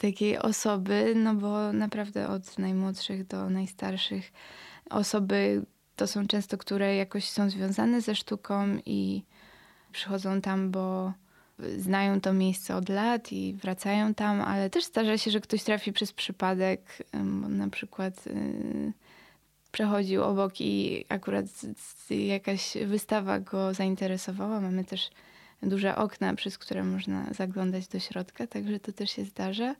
takiej 0.00 0.38
osoby, 0.38 1.12
no 1.16 1.34
bo 1.34 1.72
naprawdę 1.72 2.28
od 2.28 2.58
najmłodszych 2.58 3.26
do 3.26 3.50
najstarszych 3.50 4.32
osoby 4.90 5.62
to 5.96 6.06
są 6.06 6.26
często, 6.26 6.58
które 6.58 6.96
jakoś 6.96 7.30
są 7.30 7.50
związane 7.50 8.00
ze 8.00 8.14
sztuką 8.14 8.78
i 8.86 9.22
przychodzą 9.92 10.40
tam, 10.40 10.70
bo 10.70 11.12
znają 11.78 12.20
to 12.20 12.32
miejsce 12.32 12.76
od 12.76 12.88
lat 12.88 13.32
i 13.32 13.54
wracają 13.54 14.14
tam, 14.14 14.40
ale 14.40 14.70
też 14.70 14.84
zdarza 14.84 15.18
się, 15.18 15.30
że 15.30 15.40
ktoś 15.40 15.62
trafi 15.62 15.92
przez 15.92 16.12
przypadek, 16.12 17.02
bo 17.12 17.48
na 17.48 17.68
przykład 17.68 18.26
y, 18.26 18.92
przechodził 19.72 20.22
obok 20.24 20.60
i 20.60 21.04
akurat 21.08 21.44
jakaś 22.10 22.76
wystawa 22.86 23.40
go 23.40 23.74
zainteresowała. 23.74 24.60
Mamy 24.60 24.84
też 24.84 25.10
duże 25.62 25.96
okna, 25.96 26.34
przez 26.34 26.58
które 26.58 26.84
można 26.84 27.32
zaglądać 27.32 27.88
do 27.88 27.98
środka, 27.98 28.46
także 28.46 28.80
to 28.80 28.92
też 28.92 29.10
się 29.10 29.24
zdarza. 29.24 29.74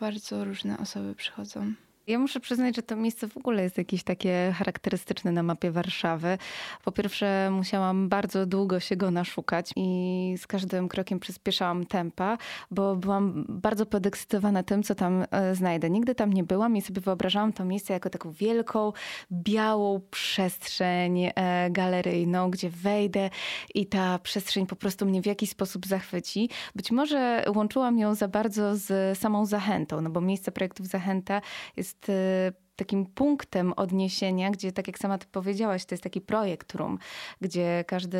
Bardzo 0.00 0.44
różne 0.44 0.78
osoby 0.78 1.14
przychodzą. 1.14 1.72
Ja 2.08 2.18
muszę 2.18 2.40
przyznać, 2.40 2.76
że 2.76 2.82
to 2.82 2.96
miejsce 2.96 3.28
w 3.28 3.36
ogóle 3.36 3.62
jest 3.62 3.78
jakieś 3.78 4.02
takie 4.02 4.54
charakterystyczne 4.58 5.32
na 5.32 5.42
mapie 5.42 5.70
Warszawy. 5.70 6.38
Po 6.84 6.92
pierwsze, 6.92 7.48
musiałam 7.50 8.08
bardzo 8.08 8.46
długo 8.46 8.80
się 8.80 8.96
go 8.96 9.10
naszukać 9.10 9.70
i 9.76 10.34
z 10.38 10.46
każdym 10.46 10.88
krokiem 10.88 11.20
przyspieszałam 11.20 11.86
tempa, 11.86 12.38
bo 12.70 12.96
byłam 12.96 13.44
bardzo 13.48 13.86
podekscytowana 13.86 14.62
tym, 14.62 14.82
co 14.82 14.94
tam 14.94 15.24
e, 15.30 15.54
znajdę. 15.54 15.90
Nigdy 15.90 16.14
tam 16.14 16.32
nie 16.32 16.44
byłam 16.44 16.76
i 16.76 16.82
sobie 16.82 17.00
wyobrażałam 17.00 17.52
to 17.52 17.64
miejsce 17.64 17.92
jako 17.92 18.10
taką 18.10 18.32
wielką, 18.32 18.92
białą 19.32 20.00
przestrzeń 20.10 21.24
e, 21.24 21.70
galeryjną, 21.70 22.50
gdzie 22.50 22.70
wejdę 22.70 23.30
i 23.74 23.86
ta 23.86 24.18
przestrzeń 24.18 24.66
po 24.66 24.76
prostu 24.76 25.06
mnie 25.06 25.22
w 25.22 25.26
jakiś 25.26 25.50
sposób 25.50 25.86
zachwyci. 25.86 26.50
Być 26.74 26.90
może 26.90 27.44
łączyłam 27.54 27.98
ją 27.98 28.14
za 28.14 28.28
bardzo 28.28 28.76
z 28.76 29.18
samą 29.18 29.46
zachętą, 29.46 30.00
no 30.00 30.10
bo 30.10 30.20
miejsce 30.20 30.52
projektów 30.52 30.86
Zachęta 30.86 31.40
jest 31.76 31.95
jest 31.96 32.08
y, 32.08 32.52
takim 32.76 33.06
punktem 33.06 33.72
odniesienia, 33.72 34.50
gdzie 34.50 34.72
tak 34.72 34.86
jak 34.86 34.98
sama 34.98 35.18
ty 35.18 35.26
powiedziałaś, 35.32 35.84
to 35.84 35.94
jest 35.94 36.02
taki 36.02 36.20
projekt 36.20 36.74
room, 36.74 36.98
gdzie 37.40 37.84
każdy 37.86 38.18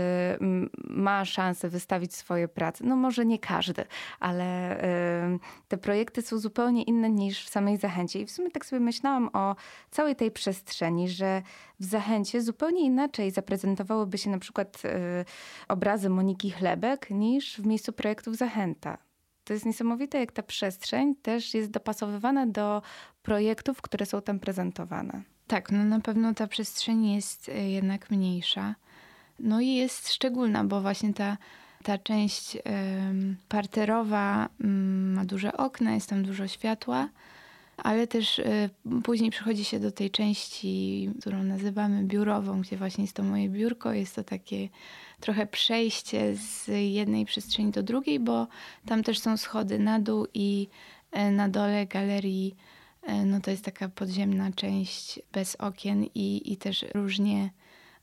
ma 0.85 1.25
szansę 1.25 1.69
wystawić 1.69 2.15
swoje 2.15 2.49
prace. 2.49 2.85
No 2.85 2.97
może 2.97 3.27
nie 3.27 3.39
każdy, 3.39 3.85
ale 4.21 4.79
y, 5.35 5.39
te 5.69 5.79
projekty 5.79 6.23
są 6.23 6.39
zupełnie 6.39 6.83
inne 6.83 7.11
niż 7.11 7.45
w 7.45 7.49
samej 7.49 7.77
Zachęcie. 7.77 8.21
I 8.21 8.27
w 8.27 8.31
sumie 8.31 8.51
tak 8.51 8.67
sobie 8.67 8.81
myślałam 8.81 9.31
o 9.33 9.57
całej 9.91 10.17
tej 10.17 10.31
przestrzeni, 10.31 11.09
że 11.09 11.43
w 11.81 11.85
Zachęcie 11.85 12.43
zupełnie 12.43 12.81
inaczej 12.81 13.31
zaprezentowałyby 13.31 14.19
się 14.19 14.31
na 14.31 14.39
przykład 14.39 14.83
y, 14.85 14.89
obrazy 15.69 16.09
Moniki 16.09 16.51
Chlebek 16.51 17.11
niż 17.11 17.57
w 17.57 17.67
miejscu 17.67 17.93
projektów 17.93 18.37
Zachęta 18.37 19.07
to 19.47 19.53
jest 19.53 19.67
niesamowite, 19.67 20.19
jak 20.19 20.33
ta 20.33 20.43
przestrzeń 20.43 21.15
też 21.15 21.55
jest 21.55 21.71
dopasowywana 21.71 22.47
do 22.47 22.83
projektów, 23.27 23.83
które 23.83 24.07
są 24.07 24.23
tam 24.23 24.39
prezentowane. 24.39 25.23
Tak, 25.47 25.73
no 25.73 25.85
na 25.85 26.01
pewno 26.01 26.35
ta 26.35 26.47
przestrzeń 26.47 27.07
jest 27.15 27.49
e, 27.49 27.71
jednak 27.71 28.11
mniejsza. 28.11 28.75
No 29.39 29.61
i 29.61 29.69
jest 29.69 30.13
szczególna, 30.13 30.65
bo 30.65 30.81
właśnie 30.81 31.15
ta, 31.15 31.37
ta 31.83 31.99
część 31.99 32.59
parterowa 33.49 34.49
mm, 34.61 35.13
ma 35.13 35.25
duże 35.25 35.57
okna, 35.57 35.95
jest 35.95 36.11
tam 36.11 36.23
dużo 36.23 36.49
światła, 36.49 37.09
ale 37.77 38.07
też 38.07 38.39
e, 38.39 38.71
później 39.05 39.31
przychodzi 39.31 39.65
się 39.65 39.81
do 39.81 39.91
tej 39.91 40.11
części, 40.11 41.11
którą 41.21 41.43
nazywamy 41.43 42.05
biurową, 42.05 42.61
gdzie 42.61 42.77
właśnie 42.77 43.05
jest 43.05 43.17
to 43.17 43.23
moje 43.23 43.49
biurko. 43.49 43.93
Jest 43.93 44.15
to 44.15 44.25
takie 44.25 44.69
trochę 45.21 45.47
przejście 45.47 46.37
z 46.37 46.69
jednej 46.93 47.25
przestrzeni 47.25 47.71
do 47.71 47.83
drugiej, 47.83 48.21
bo 48.21 48.47
tam 48.87 49.03
też 49.03 49.19
są 49.19 49.37
schody 49.37 49.79
na 49.79 50.01
dół 50.01 50.27
i 50.35 50.69
e, 51.13 51.31
na 51.31 51.49
dole 51.49 51.87
galerii 51.87 52.57
no 53.27 53.41
to 53.41 53.51
jest 53.51 53.65
taka 53.65 53.89
podziemna 53.89 54.53
część 54.53 55.21
bez 55.33 55.57
okien 55.57 56.05
i, 56.15 56.53
i 56.53 56.57
też 56.57 56.85
różnie 56.95 57.51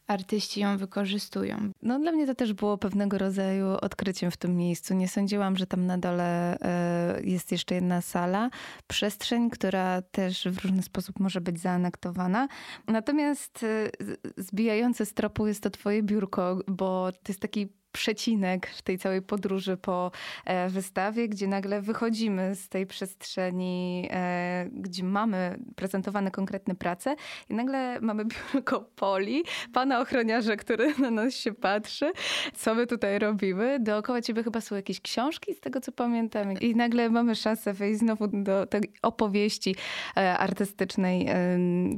artyści 0.07 0.59
ją 0.59 0.77
wykorzystują. 0.77 1.71
No 1.81 1.99
dla 1.99 2.11
mnie 2.11 2.27
to 2.27 2.35
też 2.35 2.53
było 2.53 2.77
pewnego 2.77 3.17
rodzaju 3.17 3.67
odkryciem 3.81 4.31
w 4.31 4.37
tym 4.37 4.57
miejscu. 4.57 4.93
Nie 4.93 5.07
sądziłam, 5.07 5.57
że 5.57 5.67
tam 5.67 5.85
na 5.85 5.97
dole 5.97 6.57
e, 6.59 7.21
jest 7.23 7.51
jeszcze 7.51 7.75
jedna 7.75 8.01
sala, 8.01 8.49
przestrzeń, 8.87 9.49
która 9.49 10.01
też 10.01 10.47
w 10.51 10.63
różny 10.63 10.83
sposób 10.83 11.19
może 11.19 11.41
być 11.41 11.59
zaanektowana. 11.59 12.47
Natomiast 12.87 13.63
e, 13.63 13.89
zbijające 14.37 15.05
z 15.05 15.13
tropu 15.13 15.47
jest 15.47 15.63
to 15.63 15.69
twoje 15.69 16.03
biurko, 16.03 16.59
bo 16.67 17.11
to 17.11 17.31
jest 17.31 17.41
taki 17.41 17.82
przecinek 17.93 18.67
w 18.67 18.81
tej 18.81 18.97
całej 18.97 19.21
podróży 19.21 19.77
po 19.77 20.11
e, 20.45 20.69
wystawie, 20.69 21.29
gdzie 21.29 21.47
nagle 21.47 21.81
wychodzimy 21.81 22.55
z 22.55 22.69
tej 22.69 22.87
przestrzeni, 22.87 24.07
e, 24.11 24.69
gdzie 24.71 25.03
mamy 25.03 25.59
prezentowane 25.75 26.31
konkretne 26.31 26.75
prace 26.75 27.15
i 27.49 27.53
nagle 27.53 28.01
mamy 28.01 28.25
biurko 28.53 28.81
Poli, 28.95 29.43
pana 29.73 30.01
ochroniarza, 30.01 30.55
który 30.55 30.93
na 30.99 31.11
nas 31.11 31.33
się 31.33 31.53
patrzy, 31.53 32.11
co 32.55 32.75
my 32.75 32.87
tutaj 32.87 33.19
robimy. 33.19 33.79
Dookoła 33.79 34.21
ciebie 34.21 34.43
chyba 34.43 34.61
są 34.61 34.75
jakieś 34.75 35.01
książki, 35.01 35.53
z 35.53 35.59
tego 35.59 35.81
co 35.81 35.91
pamiętam. 35.91 36.53
I 36.53 36.75
nagle 36.75 37.09
mamy 37.09 37.35
szansę 37.35 37.73
wejść 37.73 37.99
znowu 37.99 38.27
do 38.27 38.65
tej 38.65 38.91
opowieści 39.01 39.75
e, 40.17 40.37
artystycznej, 40.37 41.27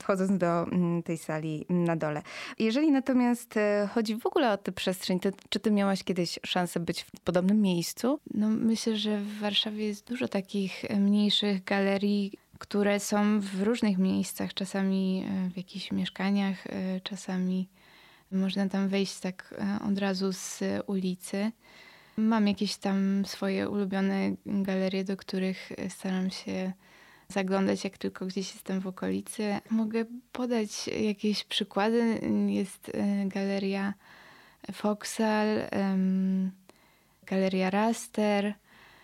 wchodząc 0.01 0.37
do 0.37 0.63
mm, 0.63 1.03
tej 1.03 1.17
sali 1.17 1.65
na 1.69 1.95
dole. 1.95 2.21
Jeżeli 2.59 2.91
natomiast 2.91 3.59
chodzi 3.93 4.15
w 4.15 4.25
ogóle 4.25 4.51
o 4.51 4.57
tę 4.57 4.71
przestrzeń, 4.71 5.19
to 5.19 5.29
czy 5.49 5.59
ty 5.59 5.71
miałeś 5.71 5.84
miałaś 5.85 6.03
kiedyś 6.03 6.39
szansę 6.43 6.79
być 6.79 7.01
w 7.01 7.11
podobnym 7.11 7.61
miejscu? 7.61 8.19
No, 8.33 8.49
myślę, 8.49 8.97
że 8.97 9.19
w 9.19 9.39
Warszawie 9.39 9.85
jest 9.85 10.07
dużo 10.07 10.27
takich 10.27 10.83
mniejszych 10.89 11.63
galerii, 11.63 12.31
które 12.59 12.99
są 12.99 13.39
w 13.39 13.61
różnych 13.61 13.97
miejscach, 13.97 14.53
czasami 14.53 15.25
e, 15.27 15.49
w 15.49 15.57
jakichś 15.57 15.91
mieszkaniach, 15.91 16.67
e, 16.67 17.01
czasami 17.01 17.67
można 18.31 18.69
tam 18.69 18.87
wejść 18.87 19.19
tak 19.19 19.55
e, 19.57 19.87
od 19.89 19.97
razu 19.97 20.33
z 20.33 20.63
ulicy. 20.87 21.51
Mam 22.17 22.47
jakieś 22.47 22.75
tam 22.75 23.25
swoje 23.25 23.69
ulubione 23.69 24.31
galerie, 24.45 25.03
do 25.03 25.17
których 25.17 25.71
staram 25.89 26.29
się 26.29 26.73
zaglądać, 27.27 27.83
jak 27.83 27.97
tylko 27.97 28.25
gdzieś 28.25 28.53
jestem 28.53 28.79
w 28.79 28.87
okolicy. 28.87 29.59
Mogę 29.69 30.05
podać 30.31 30.87
jakieś 30.87 31.43
przykłady. 31.43 32.21
Jest 32.47 32.91
galeria 33.25 33.93
Foxal, 34.73 35.47
Galeria 37.25 37.69
Raster, 37.69 38.53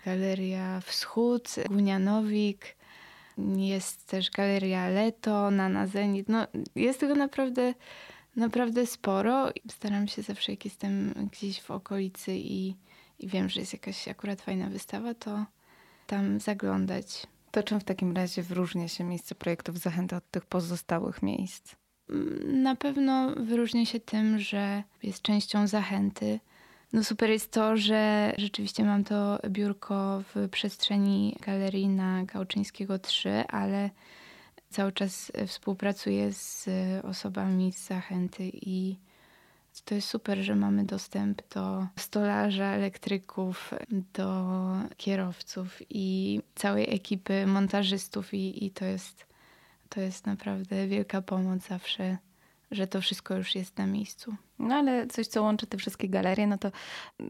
Galeria 0.06 0.82
Wschód, 0.82 1.56
Gunianowik, 1.70 2.76
jest 3.56 4.08
też 4.08 4.32
Galeria 4.32 4.90
Leto, 4.90 5.52
Nana 5.52 5.88
Zenit. 5.88 6.30
No, 6.30 6.48
jest 6.76 7.00
tego 7.00 7.16
naprawdę, 7.16 7.74
naprawdę 8.36 8.86
sporo. 8.86 9.52
Staram 9.72 10.08
się 10.08 10.22
zawsze, 10.22 10.52
jak 10.52 10.66
jestem 10.66 11.14
gdzieś 11.32 11.62
w 11.62 11.72
okolicy 11.72 12.36
i, 12.36 12.76
i 13.20 13.28
wiem, 13.28 13.50
że 13.50 13.60
jest 13.60 13.74
jakaś 13.74 14.08
akurat 14.08 14.42
fajna 14.42 14.70
wystawa, 14.70 15.14
to 15.14 15.46
tam 16.08 16.40
zaglądać. 16.40 17.28
To 17.52 17.64
czym 17.64 17.80
w 17.80 17.84
takim 17.84 18.16
razie 18.16 18.44
wyróżnia 18.44 18.88
się 18.88 19.04
miejsce 19.04 19.36
projektów 19.36 19.78
Zachęta 19.78 20.18
od 20.18 20.32
tych 20.32 20.46
pozostałych 20.46 21.24
miejsc? 21.24 21.76
Na 22.44 22.76
pewno 22.76 23.36
wyróżnia 23.36 23.86
się 23.86 24.00
tym, 24.00 24.40
że 24.40 24.84
jest 25.04 25.22
częścią 25.22 25.68
Zachęty. 25.68 26.40
No 26.94 27.04
super 27.04 27.30
jest 27.30 27.52
to, 27.52 27.78
że 27.78 28.34
rzeczywiście 28.38 28.84
mam 28.84 29.04
to 29.04 29.40
biurko 29.50 30.24
w 30.36 30.50
przestrzeni 30.50 31.36
galerii 31.46 31.88
na 31.88 32.24
Gałczyńskiego 32.24 33.00
3, 33.00 33.44
ale 33.48 33.90
cały 34.70 34.92
czas 34.92 35.32
współpracuję 35.48 36.34
z 36.34 36.70
osobami 37.06 37.74
z 37.74 37.88
Zachęty 37.88 38.52
i 38.54 38.96
to 39.86 39.96
jest 39.96 40.08
super, 40.08 40.38
że 40.38 40.56
mamy 40.56 40.86
dostęp 40.86 41.54
do 41.54 41.88
stolarza, 41.98 42.66
elektryków, 42.66 43.74
do 44.14 44.58
kierowców 44.98 45.82
i 45.90 46.40
całej 46.56 46.96
ekipy 46.96 47.48
montażystów 47.48 48.34
i, 48.34 48.66
i 48.66 48.72
to, 48.72 48.86
jest, 48.86 49.26
to 49.92 50.02
jest 50.02 50.26
naprawdę 50.26 50.88
wielka 50.88 51.22
pomoc 51.22 51.68
zawsze, 51.68 52.18
że 52.72 52.88
to 52.88 53.02
wszystko 53.02 53.36
już 53.36 53.56
jest 53.56 53.78
na 53.78 53.88
miejscu. 53.88 54.36
No 54.60 54.76
ale 54.76 55.08
coś, 55.08 55.28
co 55.28 55.42
łączy 55.42 55.68
te 55.68 55.78
wszystkie 55.78 56.10
galerie, 56.10 56.48
no 56.48 56.58
to 56.58 56.72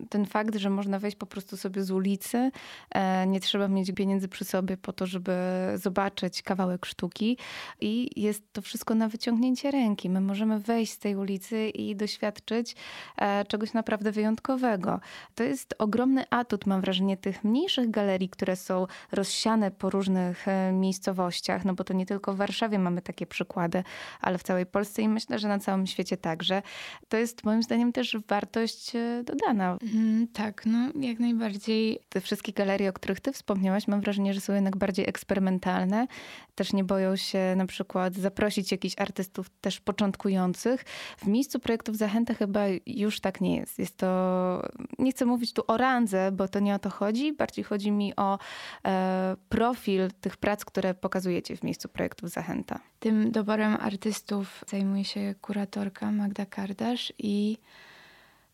ten 0.09 0.25
fakt, 0.25 0.55
że 0.55 0.69
można 0.69 0.99
wejść 0.99 1.17
po 1.17 1.25
prostu 1.25 1.57
sobie 1.57 1.83
z 1.83 1.91
ulicy, 1.91 2.51
e, 2.89 3.27
nie 3.27 3.39
trzeba 3.39 3.67
mieć 3.67 3.91
pieniędzy 3.91 4.27
przy 4.27 4.45
sobie 4.45 4.77
po 4.77 4.93
to, 4.93 5.05
żeby 5.05 5.31
zobaczyć 5.75 6.41
kawałek 6.41 6.85
sztuki 6.85 7.37
i 7.81 8.21
jest 8.21 8.53
to 8.53 8.61
wszystko 8.61 8.95
na 8.95 9.07
wyciągnięcie 9.07 9.71
ręki. 9.71 10.09
My 10.09 10.21
możemy 10.21 10.59
wejść 10.59 10.91
z 10.91 10.99
tej 10.99 11.15
ulicy 11.15 11.69
i 11.69 11.95
doświadczyć 11.95 12.75
e, 13.17 13.45
czegoś 13.45 13.73
naprawdę 13.73 14.11
wyjątkowego. 14.11 14.99
To 15.35 15.43
jest 15.43 15.75
ogromny 15.79 16.23
atut, 16.29 16.65
mam 16.65 16.81
wrażenie, 16.81 17.17
tych 17.17 17.43
mniejszych 17.43 17.91
galerii, 17.91 18.29
które 18.29 18.55
są 18.55 18.87
rozsiane 19.11 19.71
po 19.71 19.89
różnych 19.89 20.47
e, 20.47 20.71
miejscowościach, 20.71 21.65
no 21.65 21.73
bo 21.73 21.83
to 21.83 21.93
nie 21.93 22.05
tylko 22.05 22.33
w 22.33 22.37
Warszawie 22.37 22.79
mamy 22.79 23.01
takie 23.01 23.25
przykłady, 23.25 23.83
ale 24.21 24.37
w 24.37 24.43
całej 24.43 24.65
Polsce 24.65 25.01
i 25.01 25.09
myślę, 25.09 25.39
że 25.39 25.47
na 25.47 25.59
całym 25.59 25.87
świecie 25.87 26.17
także. 26.17 26.61
To 27.09 27.17
jest 27.21 27.43
moim 27.43 27.63
zdaniem 27.63 27.91
też 27.91 28.17
wartość 28.27 28.95
e, 28.95 29.23
dodana. 29.23 29.77
Mm, 29.93 30.27
tak, 30.27 30.65
no 30.65 30.89
jak 30.95 31.19
najbardziej. 31.19 31.99
Te 32.09 32.21
wszystkie 32.21 32.53
galerie, 32.53 32.89
o 32.89 32.93
których 32.93 33.19
ty 33.19 33.33
wspomniałaś, 33.33 33.87
mam 33.87 34.01
wrażenie, 34.01 34.33
że 34.33 34.41
są 34.41 34.53
jednak 34.53 34.77
bardziej 34.77 35.09
eksperymentalne. 35.09 36.07
Też 36.55 36.73
nie 36.73 36.83
boją 36.83 37.15
się 37.15 37.53
na 37.57 37.65
przykład 37.65 38.15
zaprosić 38.15 38.71
jakichś 38.71 38.95
artystów 38.97 39.49
też 39.61 39.79
początkujących. 39.79 40.83
W 41.17 41.27
miejscu 41.27 41.59
projektów 41.59 41.97
Zachęta 41.97 42.33
chyba 42.33 42.61
już 42.85 43.19
tak 43.19 43.41
nie 43.41 43.55
jest. 43.55 43.79
Jest 43.79 43.97
to, 43.97 44.61
nie 44.99 45.11
chcę 45.11 45.25
mówić 45.25 45.53
tu 45.53 45.63
o 45.67 45.77
randze, 45.77 46.31
bo 46.31 46.47
to 46.47 46.59
nie 46.59 46.75
o 46.75 46.79
to 46.79 46.89
chodzi. 46.89 47.33
Bardziej 47.33 47.63
chodzi 47.63 47.91
mi 47.91 48.15
o 48.15 48.39
e, 48.85 49.35
profil 49.49 50.09
tych 50.21 50.37
prac, 50.37 50.65
które 50.65 50.93
pokazujecie 50.93 51.57
w 51.57 51.63
miejscu 51.63 51.89
projektów 51.89 52.29
Zachęta. 52.29 52.79
Tym 52.99 53.31
doborem 53.31 53.77
artystów 53.79 54.63
zajmuje 54.67 55.05
się 55.05 55.35
kuratorka 55.41 56.11
Magda 56.11 56.45
Kardasz 56.45 57.00
i 57.19 57.57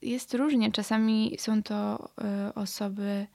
jest 0.02 0.34
różnie. 0.34 0.72
Czasami 0.72 1.36
są 1.40 1.64
to 1.64 2.10
e, 2.22 2.52
osoby 2.56 3.28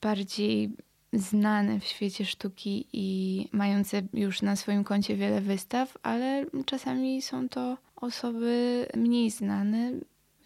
bardziej 0.00 0.70
znane 1.12 1.80
w 1.80 1.84
świecie 1.84 2.24
sztuki 2.24 2.86
i 2.92 3.48
mające 3.52 4.02
już 4.14 4.42
na 4.42 4.56
swoim 4.56 4.84
koncie 4.84 5.16
wiele 5.16 5.40
wystaw, 5.40 5.98
ale 6.02 6.46
czasami 6.66 7.22
są 7.22 7.48
to 7.48 7.76
osoby 7.96 8.86
mniej 8.96 9.30
znane. 9.30 9.92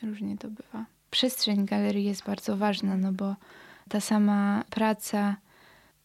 Różnie 0.03 0.39
to 0.39 0.49
bywa. 0.49 0.87
Przestrzeń 1.11 1.67
galerii 1.67 2.05
jest 2.05 2.25
bardzo 2.25 2.57
ważna, 2.57 2.97
no 2.97 3.13
bo 3.13 3.37
ta 3.89 4.01
sama 4.01 4.65
praca 4.71 5.37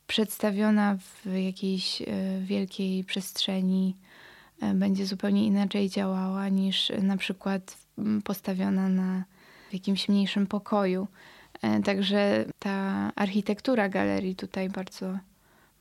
przedstawiona 0.07 0.97
w 0.97 1.35
jakiejś 1.35 2.01
e, 2.01 2.05
wielkiej 2.41 3.03
przestrzeni 3.03 3.95
będzie 4.73 5.05
zupełnie 5.05 5.45
inaczej 5.45 5.89
działała 5.89 6.49
niż 6.49 6.91
na 7.01 7.17
przykład 7.17 7.77
postawiona 8.23 8.89
na 8.89 9.23
jakimś 9.73 10.09
mniejszym 10.09 10.47
pokoju. 10.47 11.07
E, 11.61 11.81
także 11.81 12.45
ta 12.59 12.71
architektura 13.15 13.89
galerii 13.89 14.35
tutaj 14.35 14.69
bardzo, 14.69 15.17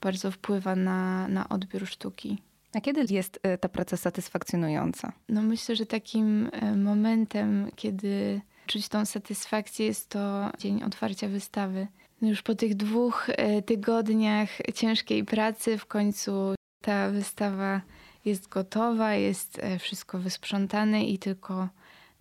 bardzo 0.01 0.31
wpływa 0.31 0.77
na, 0.77 1.29
na 1.29 1.49
odbiór 1.49 1.87
sztuki. 1.87 2.43
A 2.75 2.81
kiedy 2.81 3.15
jest 3.15 3.41
e, 3.43 3.59
ta 3.59 3.69
praca 3.69 3.97
satysfakcjonująca? 3.97 5.13
No 5.29 5.43
myślę, 5.43 5.77
że 5.77 5.87
takim 5.87 6.51
momentem, 6.77 7.71
kiedy 7.77 8.41
czuć 8.67 8.89
tą 8.89 9.05
satysfakcję 9.05 9.87
jest 9.87 10.09
to 10.09 10.51
dzień 10.59 10.83
otwarcia 10.83 11.29
wystawy. 11.29 11.87
No 12.23 12.29
już 12.29 12.43
po 12.43 12.55
tych 12.55 12.75
dwóch 12.75 13.31
tygodniach 13.67 14.49
ciężkiej 14.75 15.25
pracy 15.25 15.79
w 15.79 15.87
końcu 15.87 16.55
ta 16.83 17.11
wystawa 17.11 17.81
jest 18.25 18.49
gotowa, 18.49 19.15
jest 19.15 19.59
e, 19.59 19.79
wszystko 19.79 20.19
wysprzątane 20.19 21.05
i 21.05 21.19
tylko 21.19 21.69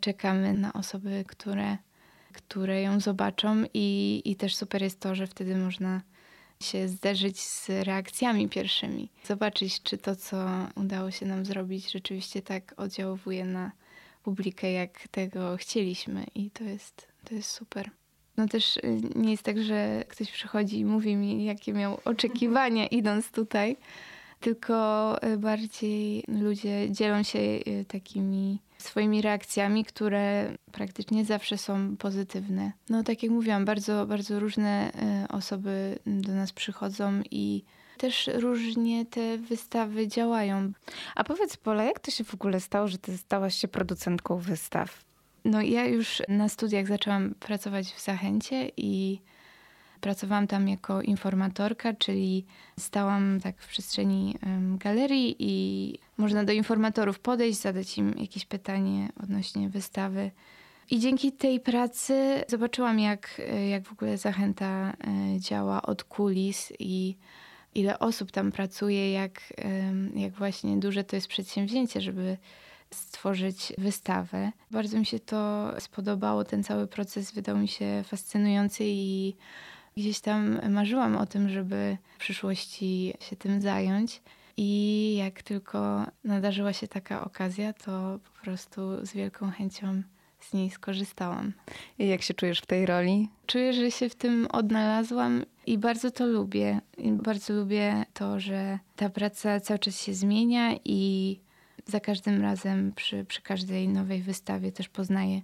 czekamy 0.02 0.54
na 0.54 0.74
osoby, 0.74 1.26
które, 1.28 1.78
które 2.34 2.82
ją 2.82 3.00
zobaczą. 3.00 3.64
I, 3.74 4.22
I 4.26 4.36
też 4.36 4.56
super 4.56 4.82
jest 4.82 5.00
to, 5.00 5.16
że 5.16 5.28
wtedy 5.28 5.56
można 5.56 6.02
się 6.64 6.88
zderzyć 6.88 7.42
z 7.42 7.70
reakcjami 7.70 8.50
pierwszymi. 8.50 9.10
Zobaczyć, 9.26 9.84
czy 9.84 9.98
to, 9.98 10.16
co 10.16 10.48
udało 10.76 11.12
się 11.12 11.26
nam 11.26 11.46
zrobić, 11.46 11.92
rzeczywiście 11.92 12.42
tak 12.42 12.74
oddziałuje 12.78 13.46
na 13.46 13.72
publikę, 14.24 14.72
jak 14.72 15.08
tego 15.08 15.58
chcieliśmy. 15.58 16.26
I 16.36 16.52
to 16.52 16.64
jest, 16.64 17.08
to 17.26 17.36
jest 17.36 17.52
super. 17.52 17.92
No 18.38 18.48
też 18.48 18.78
y, 18.78 18.82
nie 19.16 19.32
jest 19.32 19.44
tak, 19.44 19.64
że 19.64 20.04
ktoś 20.08 20.32
przychodzi 20.32 20.80
i 20.80 20.86
mówi 20.86 21.16
mi, 21.16 21.46
jakie 21.46 21.74
miał 21.74 22.00
oczekiwania 22.06 22.88
idąc 22.88 23.32
tutaj, 23.32 23.78
tylko 24.40 25.16
y, 25.24 25.38
bardziej 25.38 26.24
ludzie 26.28 26.92
dzielą 26.92 27.24
się 27.24 27.40
y, 27.40 27.86
takimi 27.88 28.60
swoimi 28.78 29.22
reakcjami, 29.22 29.86
które 29.86 30.56
praktycznie 30.72 31.26
zawsze 31.26 31.58
są 31.58 31.98
pozytywne. 31.98 32.72
No 32.90 33.04
tak 33.04 33.24
jak 33.24 33.32
mówiłam, 33.32 33.66
bardzo, 33.66 34.06
bardzo 34.06 34.40
różne 34.40 34.92
y, 35.24 35.28
osoby 35.28 36.00
do 36.06 36.34
nas 36.34 36.52
przychodzą 36.52 37.22
i 37.32 37.64
też 37.98 38.30
różnie 38.34 39.06
te 39.06 39.38
wystawy 39.38 40.08
działają. 40.08 40.72
A 41.16 41.24
powiedz 41.24 41.58
Pola, 41.58 41.84
jak 41.84 42.00
to 42.00 42.12
się 42.12 42.24
w 42.24 42.34
ogóle 42.34 42.60
stało, 42.60 42.88
że 42.88 42.98
ty 42.98 43.18
stałaś 43.18 43.56
się 43.56 43.68
producentką 43.68 44.38
wystaw? 44.38 45.04
No 45.46 45.62
ja 45.62 45.86
już 45.86 46.22
na 46.28 46.50
studiach 46.50 46.88
zaczęłam 46.88 47.36
pracować 47.40 47.88
w 47.94 48.02
Zachęcie 48.04 48.72
i 48.78 49.22
Pracowałam 50.02 50.48
tam 50.48 50.68
jako 50.68 51.02
informatorka, 51.02 51.94
czyli 51.94 52.46
stałam 52.80 53.40
tak 53.44 53.58
w 53.58 53.68
przestrzeni 53.68 54.36
galerii 54.78 55.36
i 55.40 55.96
można 56.18 56.44
do 56.44 56.54
informatorów 56.54 57.20
podejść, 57.20 57.60
zadać 57.60 57.98
im 57.98 58.14
jakieś 58.18 58.46
pytanie 58.46 59.10
odnośnie 59.24 59.70
wystawy. 59.70 60.32
I 60.92 61.00
dzięki 61.00 61.32
tej 61.32 61.60
pracy 61.60 62.44
zobaczyłam, 62.48 63.00
jak, 63.00 63.42
jak 63.70 63.84
w 63.84 63.92
ogóle 63.92 64.18
zachęta 64.18 64.94
e, 64.94 65.40
działa 65.40 65.82
od 65.82 66.04
kulis 66.04 66.74
i 66.80 67.16
ile 67.76 68.00
osób 68.00 68.32
tam 68.32 68.52
pracuje, 68.52 69.12
jak, 69.12 69.54
jak 70.16 70.34
właśnie 70.34 70.78
duże 70.78 71.04
to 71.04 71.16
jest 71.16 71.28
przedsięwzięcie, 71.28 72.02
żeby 72.02 72.38
stworzyć 72.94 73.74
wystawę. 73.78 74.52
Bardzo 74.72 75.00
mi 75.00 75.06
się 75.06 75.20
to 75.20 75.72
spodobało, 75.80 76.44
ten 76.44 76.64
cały 76.64 76.88
proces 76.88 77.32
wydał 77.32 77.58
mi 77.58 77.68
się 77.68 78.04
fascynujący 78.08 78.84
i 78.88 79.36
Gdzieś 80.00 80.20
tam 80.20 80.72
marzyłam 80.72 81.18
o 81.18 81.26
tym, 81.26 81.50
żeby 81.50 81.98
w 82.16 82.18
przyszłości 82.18 83.14
się 83.20 83.36
tym 83.36 83.62
zająć. 83.62 84.22
I 84.58 85.16
jak 85.18 85.44
tylko 85.44 86.06
nadarzyła 86.24 86.74
się 86.74 86.88
taka 86.88 87.26
okazja, 87.26 87.74
to 87.74 88.20
po 88.24 88.44
prostu 88.44 89.06
z 89.06 89.14
wielką 89.14 89.52
chęcią 89.52 90.02
z 90.40 90.54
niej 90.54 90.70
skorzystałam. 90.70 91.54
I 92.00 92.08
jak 92.08 92.22
się 92.22 92.34
czujesz 92.34 92.60
w 92.60 92.66
tej 92.66 92.86
roli? 92.86 93.30
Czuję, 93.46 93.74
że 93.74 93.92
się 93.92 94.10
w 94.10 94.16
tym 94.16 94.48
odnalazłam 94.52 95.46
i 95.66 95.78
bardzo 95.78 96.12
to 96.12 96.26
lubię. 96.26 96.82
I 96.98 97.12
bardzo 97.12 97.54
lubię 97.54 98.06
to, 98.14 98.40
że 98.40 98.80
ta 98.96 99.10
praca 99.10 99.60
cały 99.60 99.80
czas 99.80 100.02
się 100.02 100.14
zmienia 100.14 100.76
i 100.86 101.40
za 101.86 102.00
każdym 102.00 102.42
razem 102.42 102.92
przy, 102.96 103.26
przy 103.26 103.42
każdej 103.42 103.88
nowej 103.88 104.22
wystawie 104.22 104.72
też 104.72 104.90
poznaję 104.90 105.42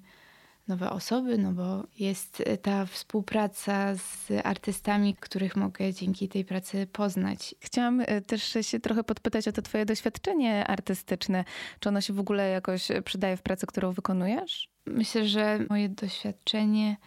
nowe 0.67 0.89
osoby, 0.89 1.37
no 1.37 1.51
bo 1.51 1.83
jest 1.99 2.43
ta 2.61 2.85
współpraca 2.85 3.95
z 3.95 4.27
artystami, 4.43 5.15
których 5.19 5.55
mogę 5.55 5.93
dzięki 5.93 6.29
tej 6.29 6.45
pracy 6.45 6.87
poznać. 6.91 7.55
Chciałam 7.59 8.01
e, 8.01 8.21
też 8.21 8.57
się 8.61 8.79
trochę 8.79 9.03
podpytać 9.03 9.47
o 9.47 9.51
to 9.51 9.61
twoje 9.61 9.85
doświadczenie 9.85 10.67
artystyczne. 10.67 11.43
Czy 11.79 11.89
ono 11.89 12.01
się 12.01 12.13
w 12.13 12.19
ogóle 12.19 12.49
jakoś 12.49 12.87
przydaje 13.05 13.37
w 13.37 13.41
pracy, 13.41 13.67
którą 13.67 13.91
wykonujesz? 13.91 14.69
Myślę, 14.85 15.27
że 15.27 15.59
moje 15.69 15.89
doświadczenie 15.89 16.97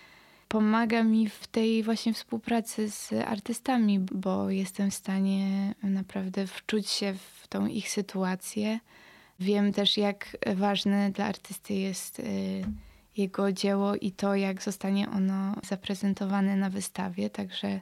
pomaga 0.48 1.04
mi 1.04 1.28
w 1.28 1.46
tej 1.46 1.82
właśnie 1.82 2.14
współpracy 2.14 2.90
z 2.90 3.12
artystami, 3.12 3.98
bo 3.98 4.50
jestem 4.50 4.90
w 4.90 4.94
stanie 4.94 5.74
naprawdę 5.82 6.46
wczuć 6.46 6.88
się 6.88 7.14
w 7.14 7.48
tą 7.48 7.66
ich 7.66 7.90
sytuację. 7.90 8.80
Wiem 9.40 9.72
też, 9.72 9.96
jak 9.96 10.36
ważne 10.54 11.10
dla 11.10 11.24
artysty 11.24 11.74
jest 11.74 12.22
jego 13.18 13.52
dzieło 13.52 13.94
i 13.94 14.12
to, 14.12 14.34
jak 14.34 14.62
zostanie 14.62 15.10
ono 15.10 15.54
zaprezentowane 15.68 16.56
na 16.56 16.70
wystawie. 16.70 17.30
Także 17.30 17.80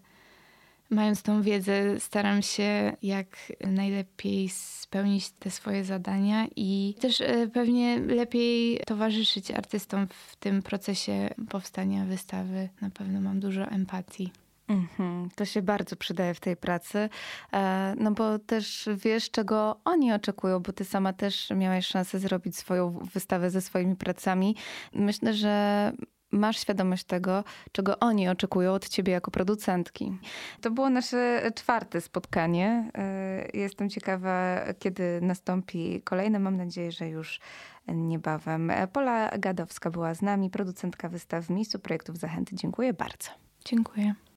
mając 0.91 1.23
tą 1.23 1.43
wiedzę, 1.43 2.01
staram 2.01 2.43
się 2.43 2.93
jak 3.03 3.27
najlepiej 3.67 4.49
spełnić 4.49 5.31
te 5.31 5.51
swoje 5.51 5.85
zadania 5.85 6.47
i 6.57 6.95
też 7.01 7.21
y, 7.21 7.51
pewnie 7.55 7.99
lepiej 7.99 8.81
towarzyszyć 8.87 9.51
artystom 9.51 10.07
w 10.09 10.37
tym 10.37 10.63
procesie 10.63 11.31
powstania 11.49 12.05
wystawy. 12.05 12.69
Na 12.81 12.91
pewno 12.91 13.21
mam 13.21 13.41
dużo 13.41 13.63
empatii. 13.69 14.33
Mhm, 14.69 15.29
to 15.35 15.45
się 15.45 15.63
bardzo 15.63 15.97
przydaje 15.97 16.35
w 16.35 16.41
tej 16.41 16.57
pracy, 16.57 17.09
e, 17.53 17.95
no 17.99 18.11
bo 18.11 18.39
też 18.39 18.89
wiesz, 18.97 19.31
czego 19.31 19.81
oni 19.85 20.13
oczekują, 20.13 20.61
bo 20.61 20.73
ty 20.73 20.85
sama 20.85 21.13
też 21.13 21.51
miałaś 21.51 21.87
szansę 21.87 22.19
zrobić 22.19 22.57
swoją 22.57 22.99
wystawę 23.15 23.51
ze 23.51 23.61
swoimi 23.61 23.97
pracami. 23.97 24.57
Myślę, 24.93 25.35
że 25.35 25.93
masz 26.33 26.59
świadomość 26.59 27.05
tego, 27.05 27.45
czego 27.73 27.99
oni 27.99 28.29
oczekują 28.29 28.73
od 28.73 28.89
ciebie 28.89 29.13
jako 29.13 29.31
producentki. 29.31 30.19
To 30.61 30.71
było 30.71 30.91
nasze 30.91 31.51
czwarte 31.55 32.01
spotkanie. 32.01 32.91
E, 32.95 33.49
jestem 33.55 33.91
ciekawa, 33.91 34.61
kiedy 34.79 35.21
nastąpi 35.23 36.03
kolejne. 36.03 36.39
Mam 36.39 36.57
nadzieję, 36.57 36.93
że 36.93 37.09
już 37.09 37.41
niebawem. 37.89 38.73
Pola 38.93 39.31
Gadowska 39.39 39.91
była 39.91 40.15
z 40.15 40.23
nami, 40.23 40.51
producentka 40.51 41.09
wystaw 41.09 41.45
w 41.45 41.51
miejscu 41.51 41.79
projektów 41.79 42.19
Zachęty. 42.19 42.57
Dziękuję 42.57 42.95
bardzo. 42.95 43.31
Dziękuję. 43.65 44.15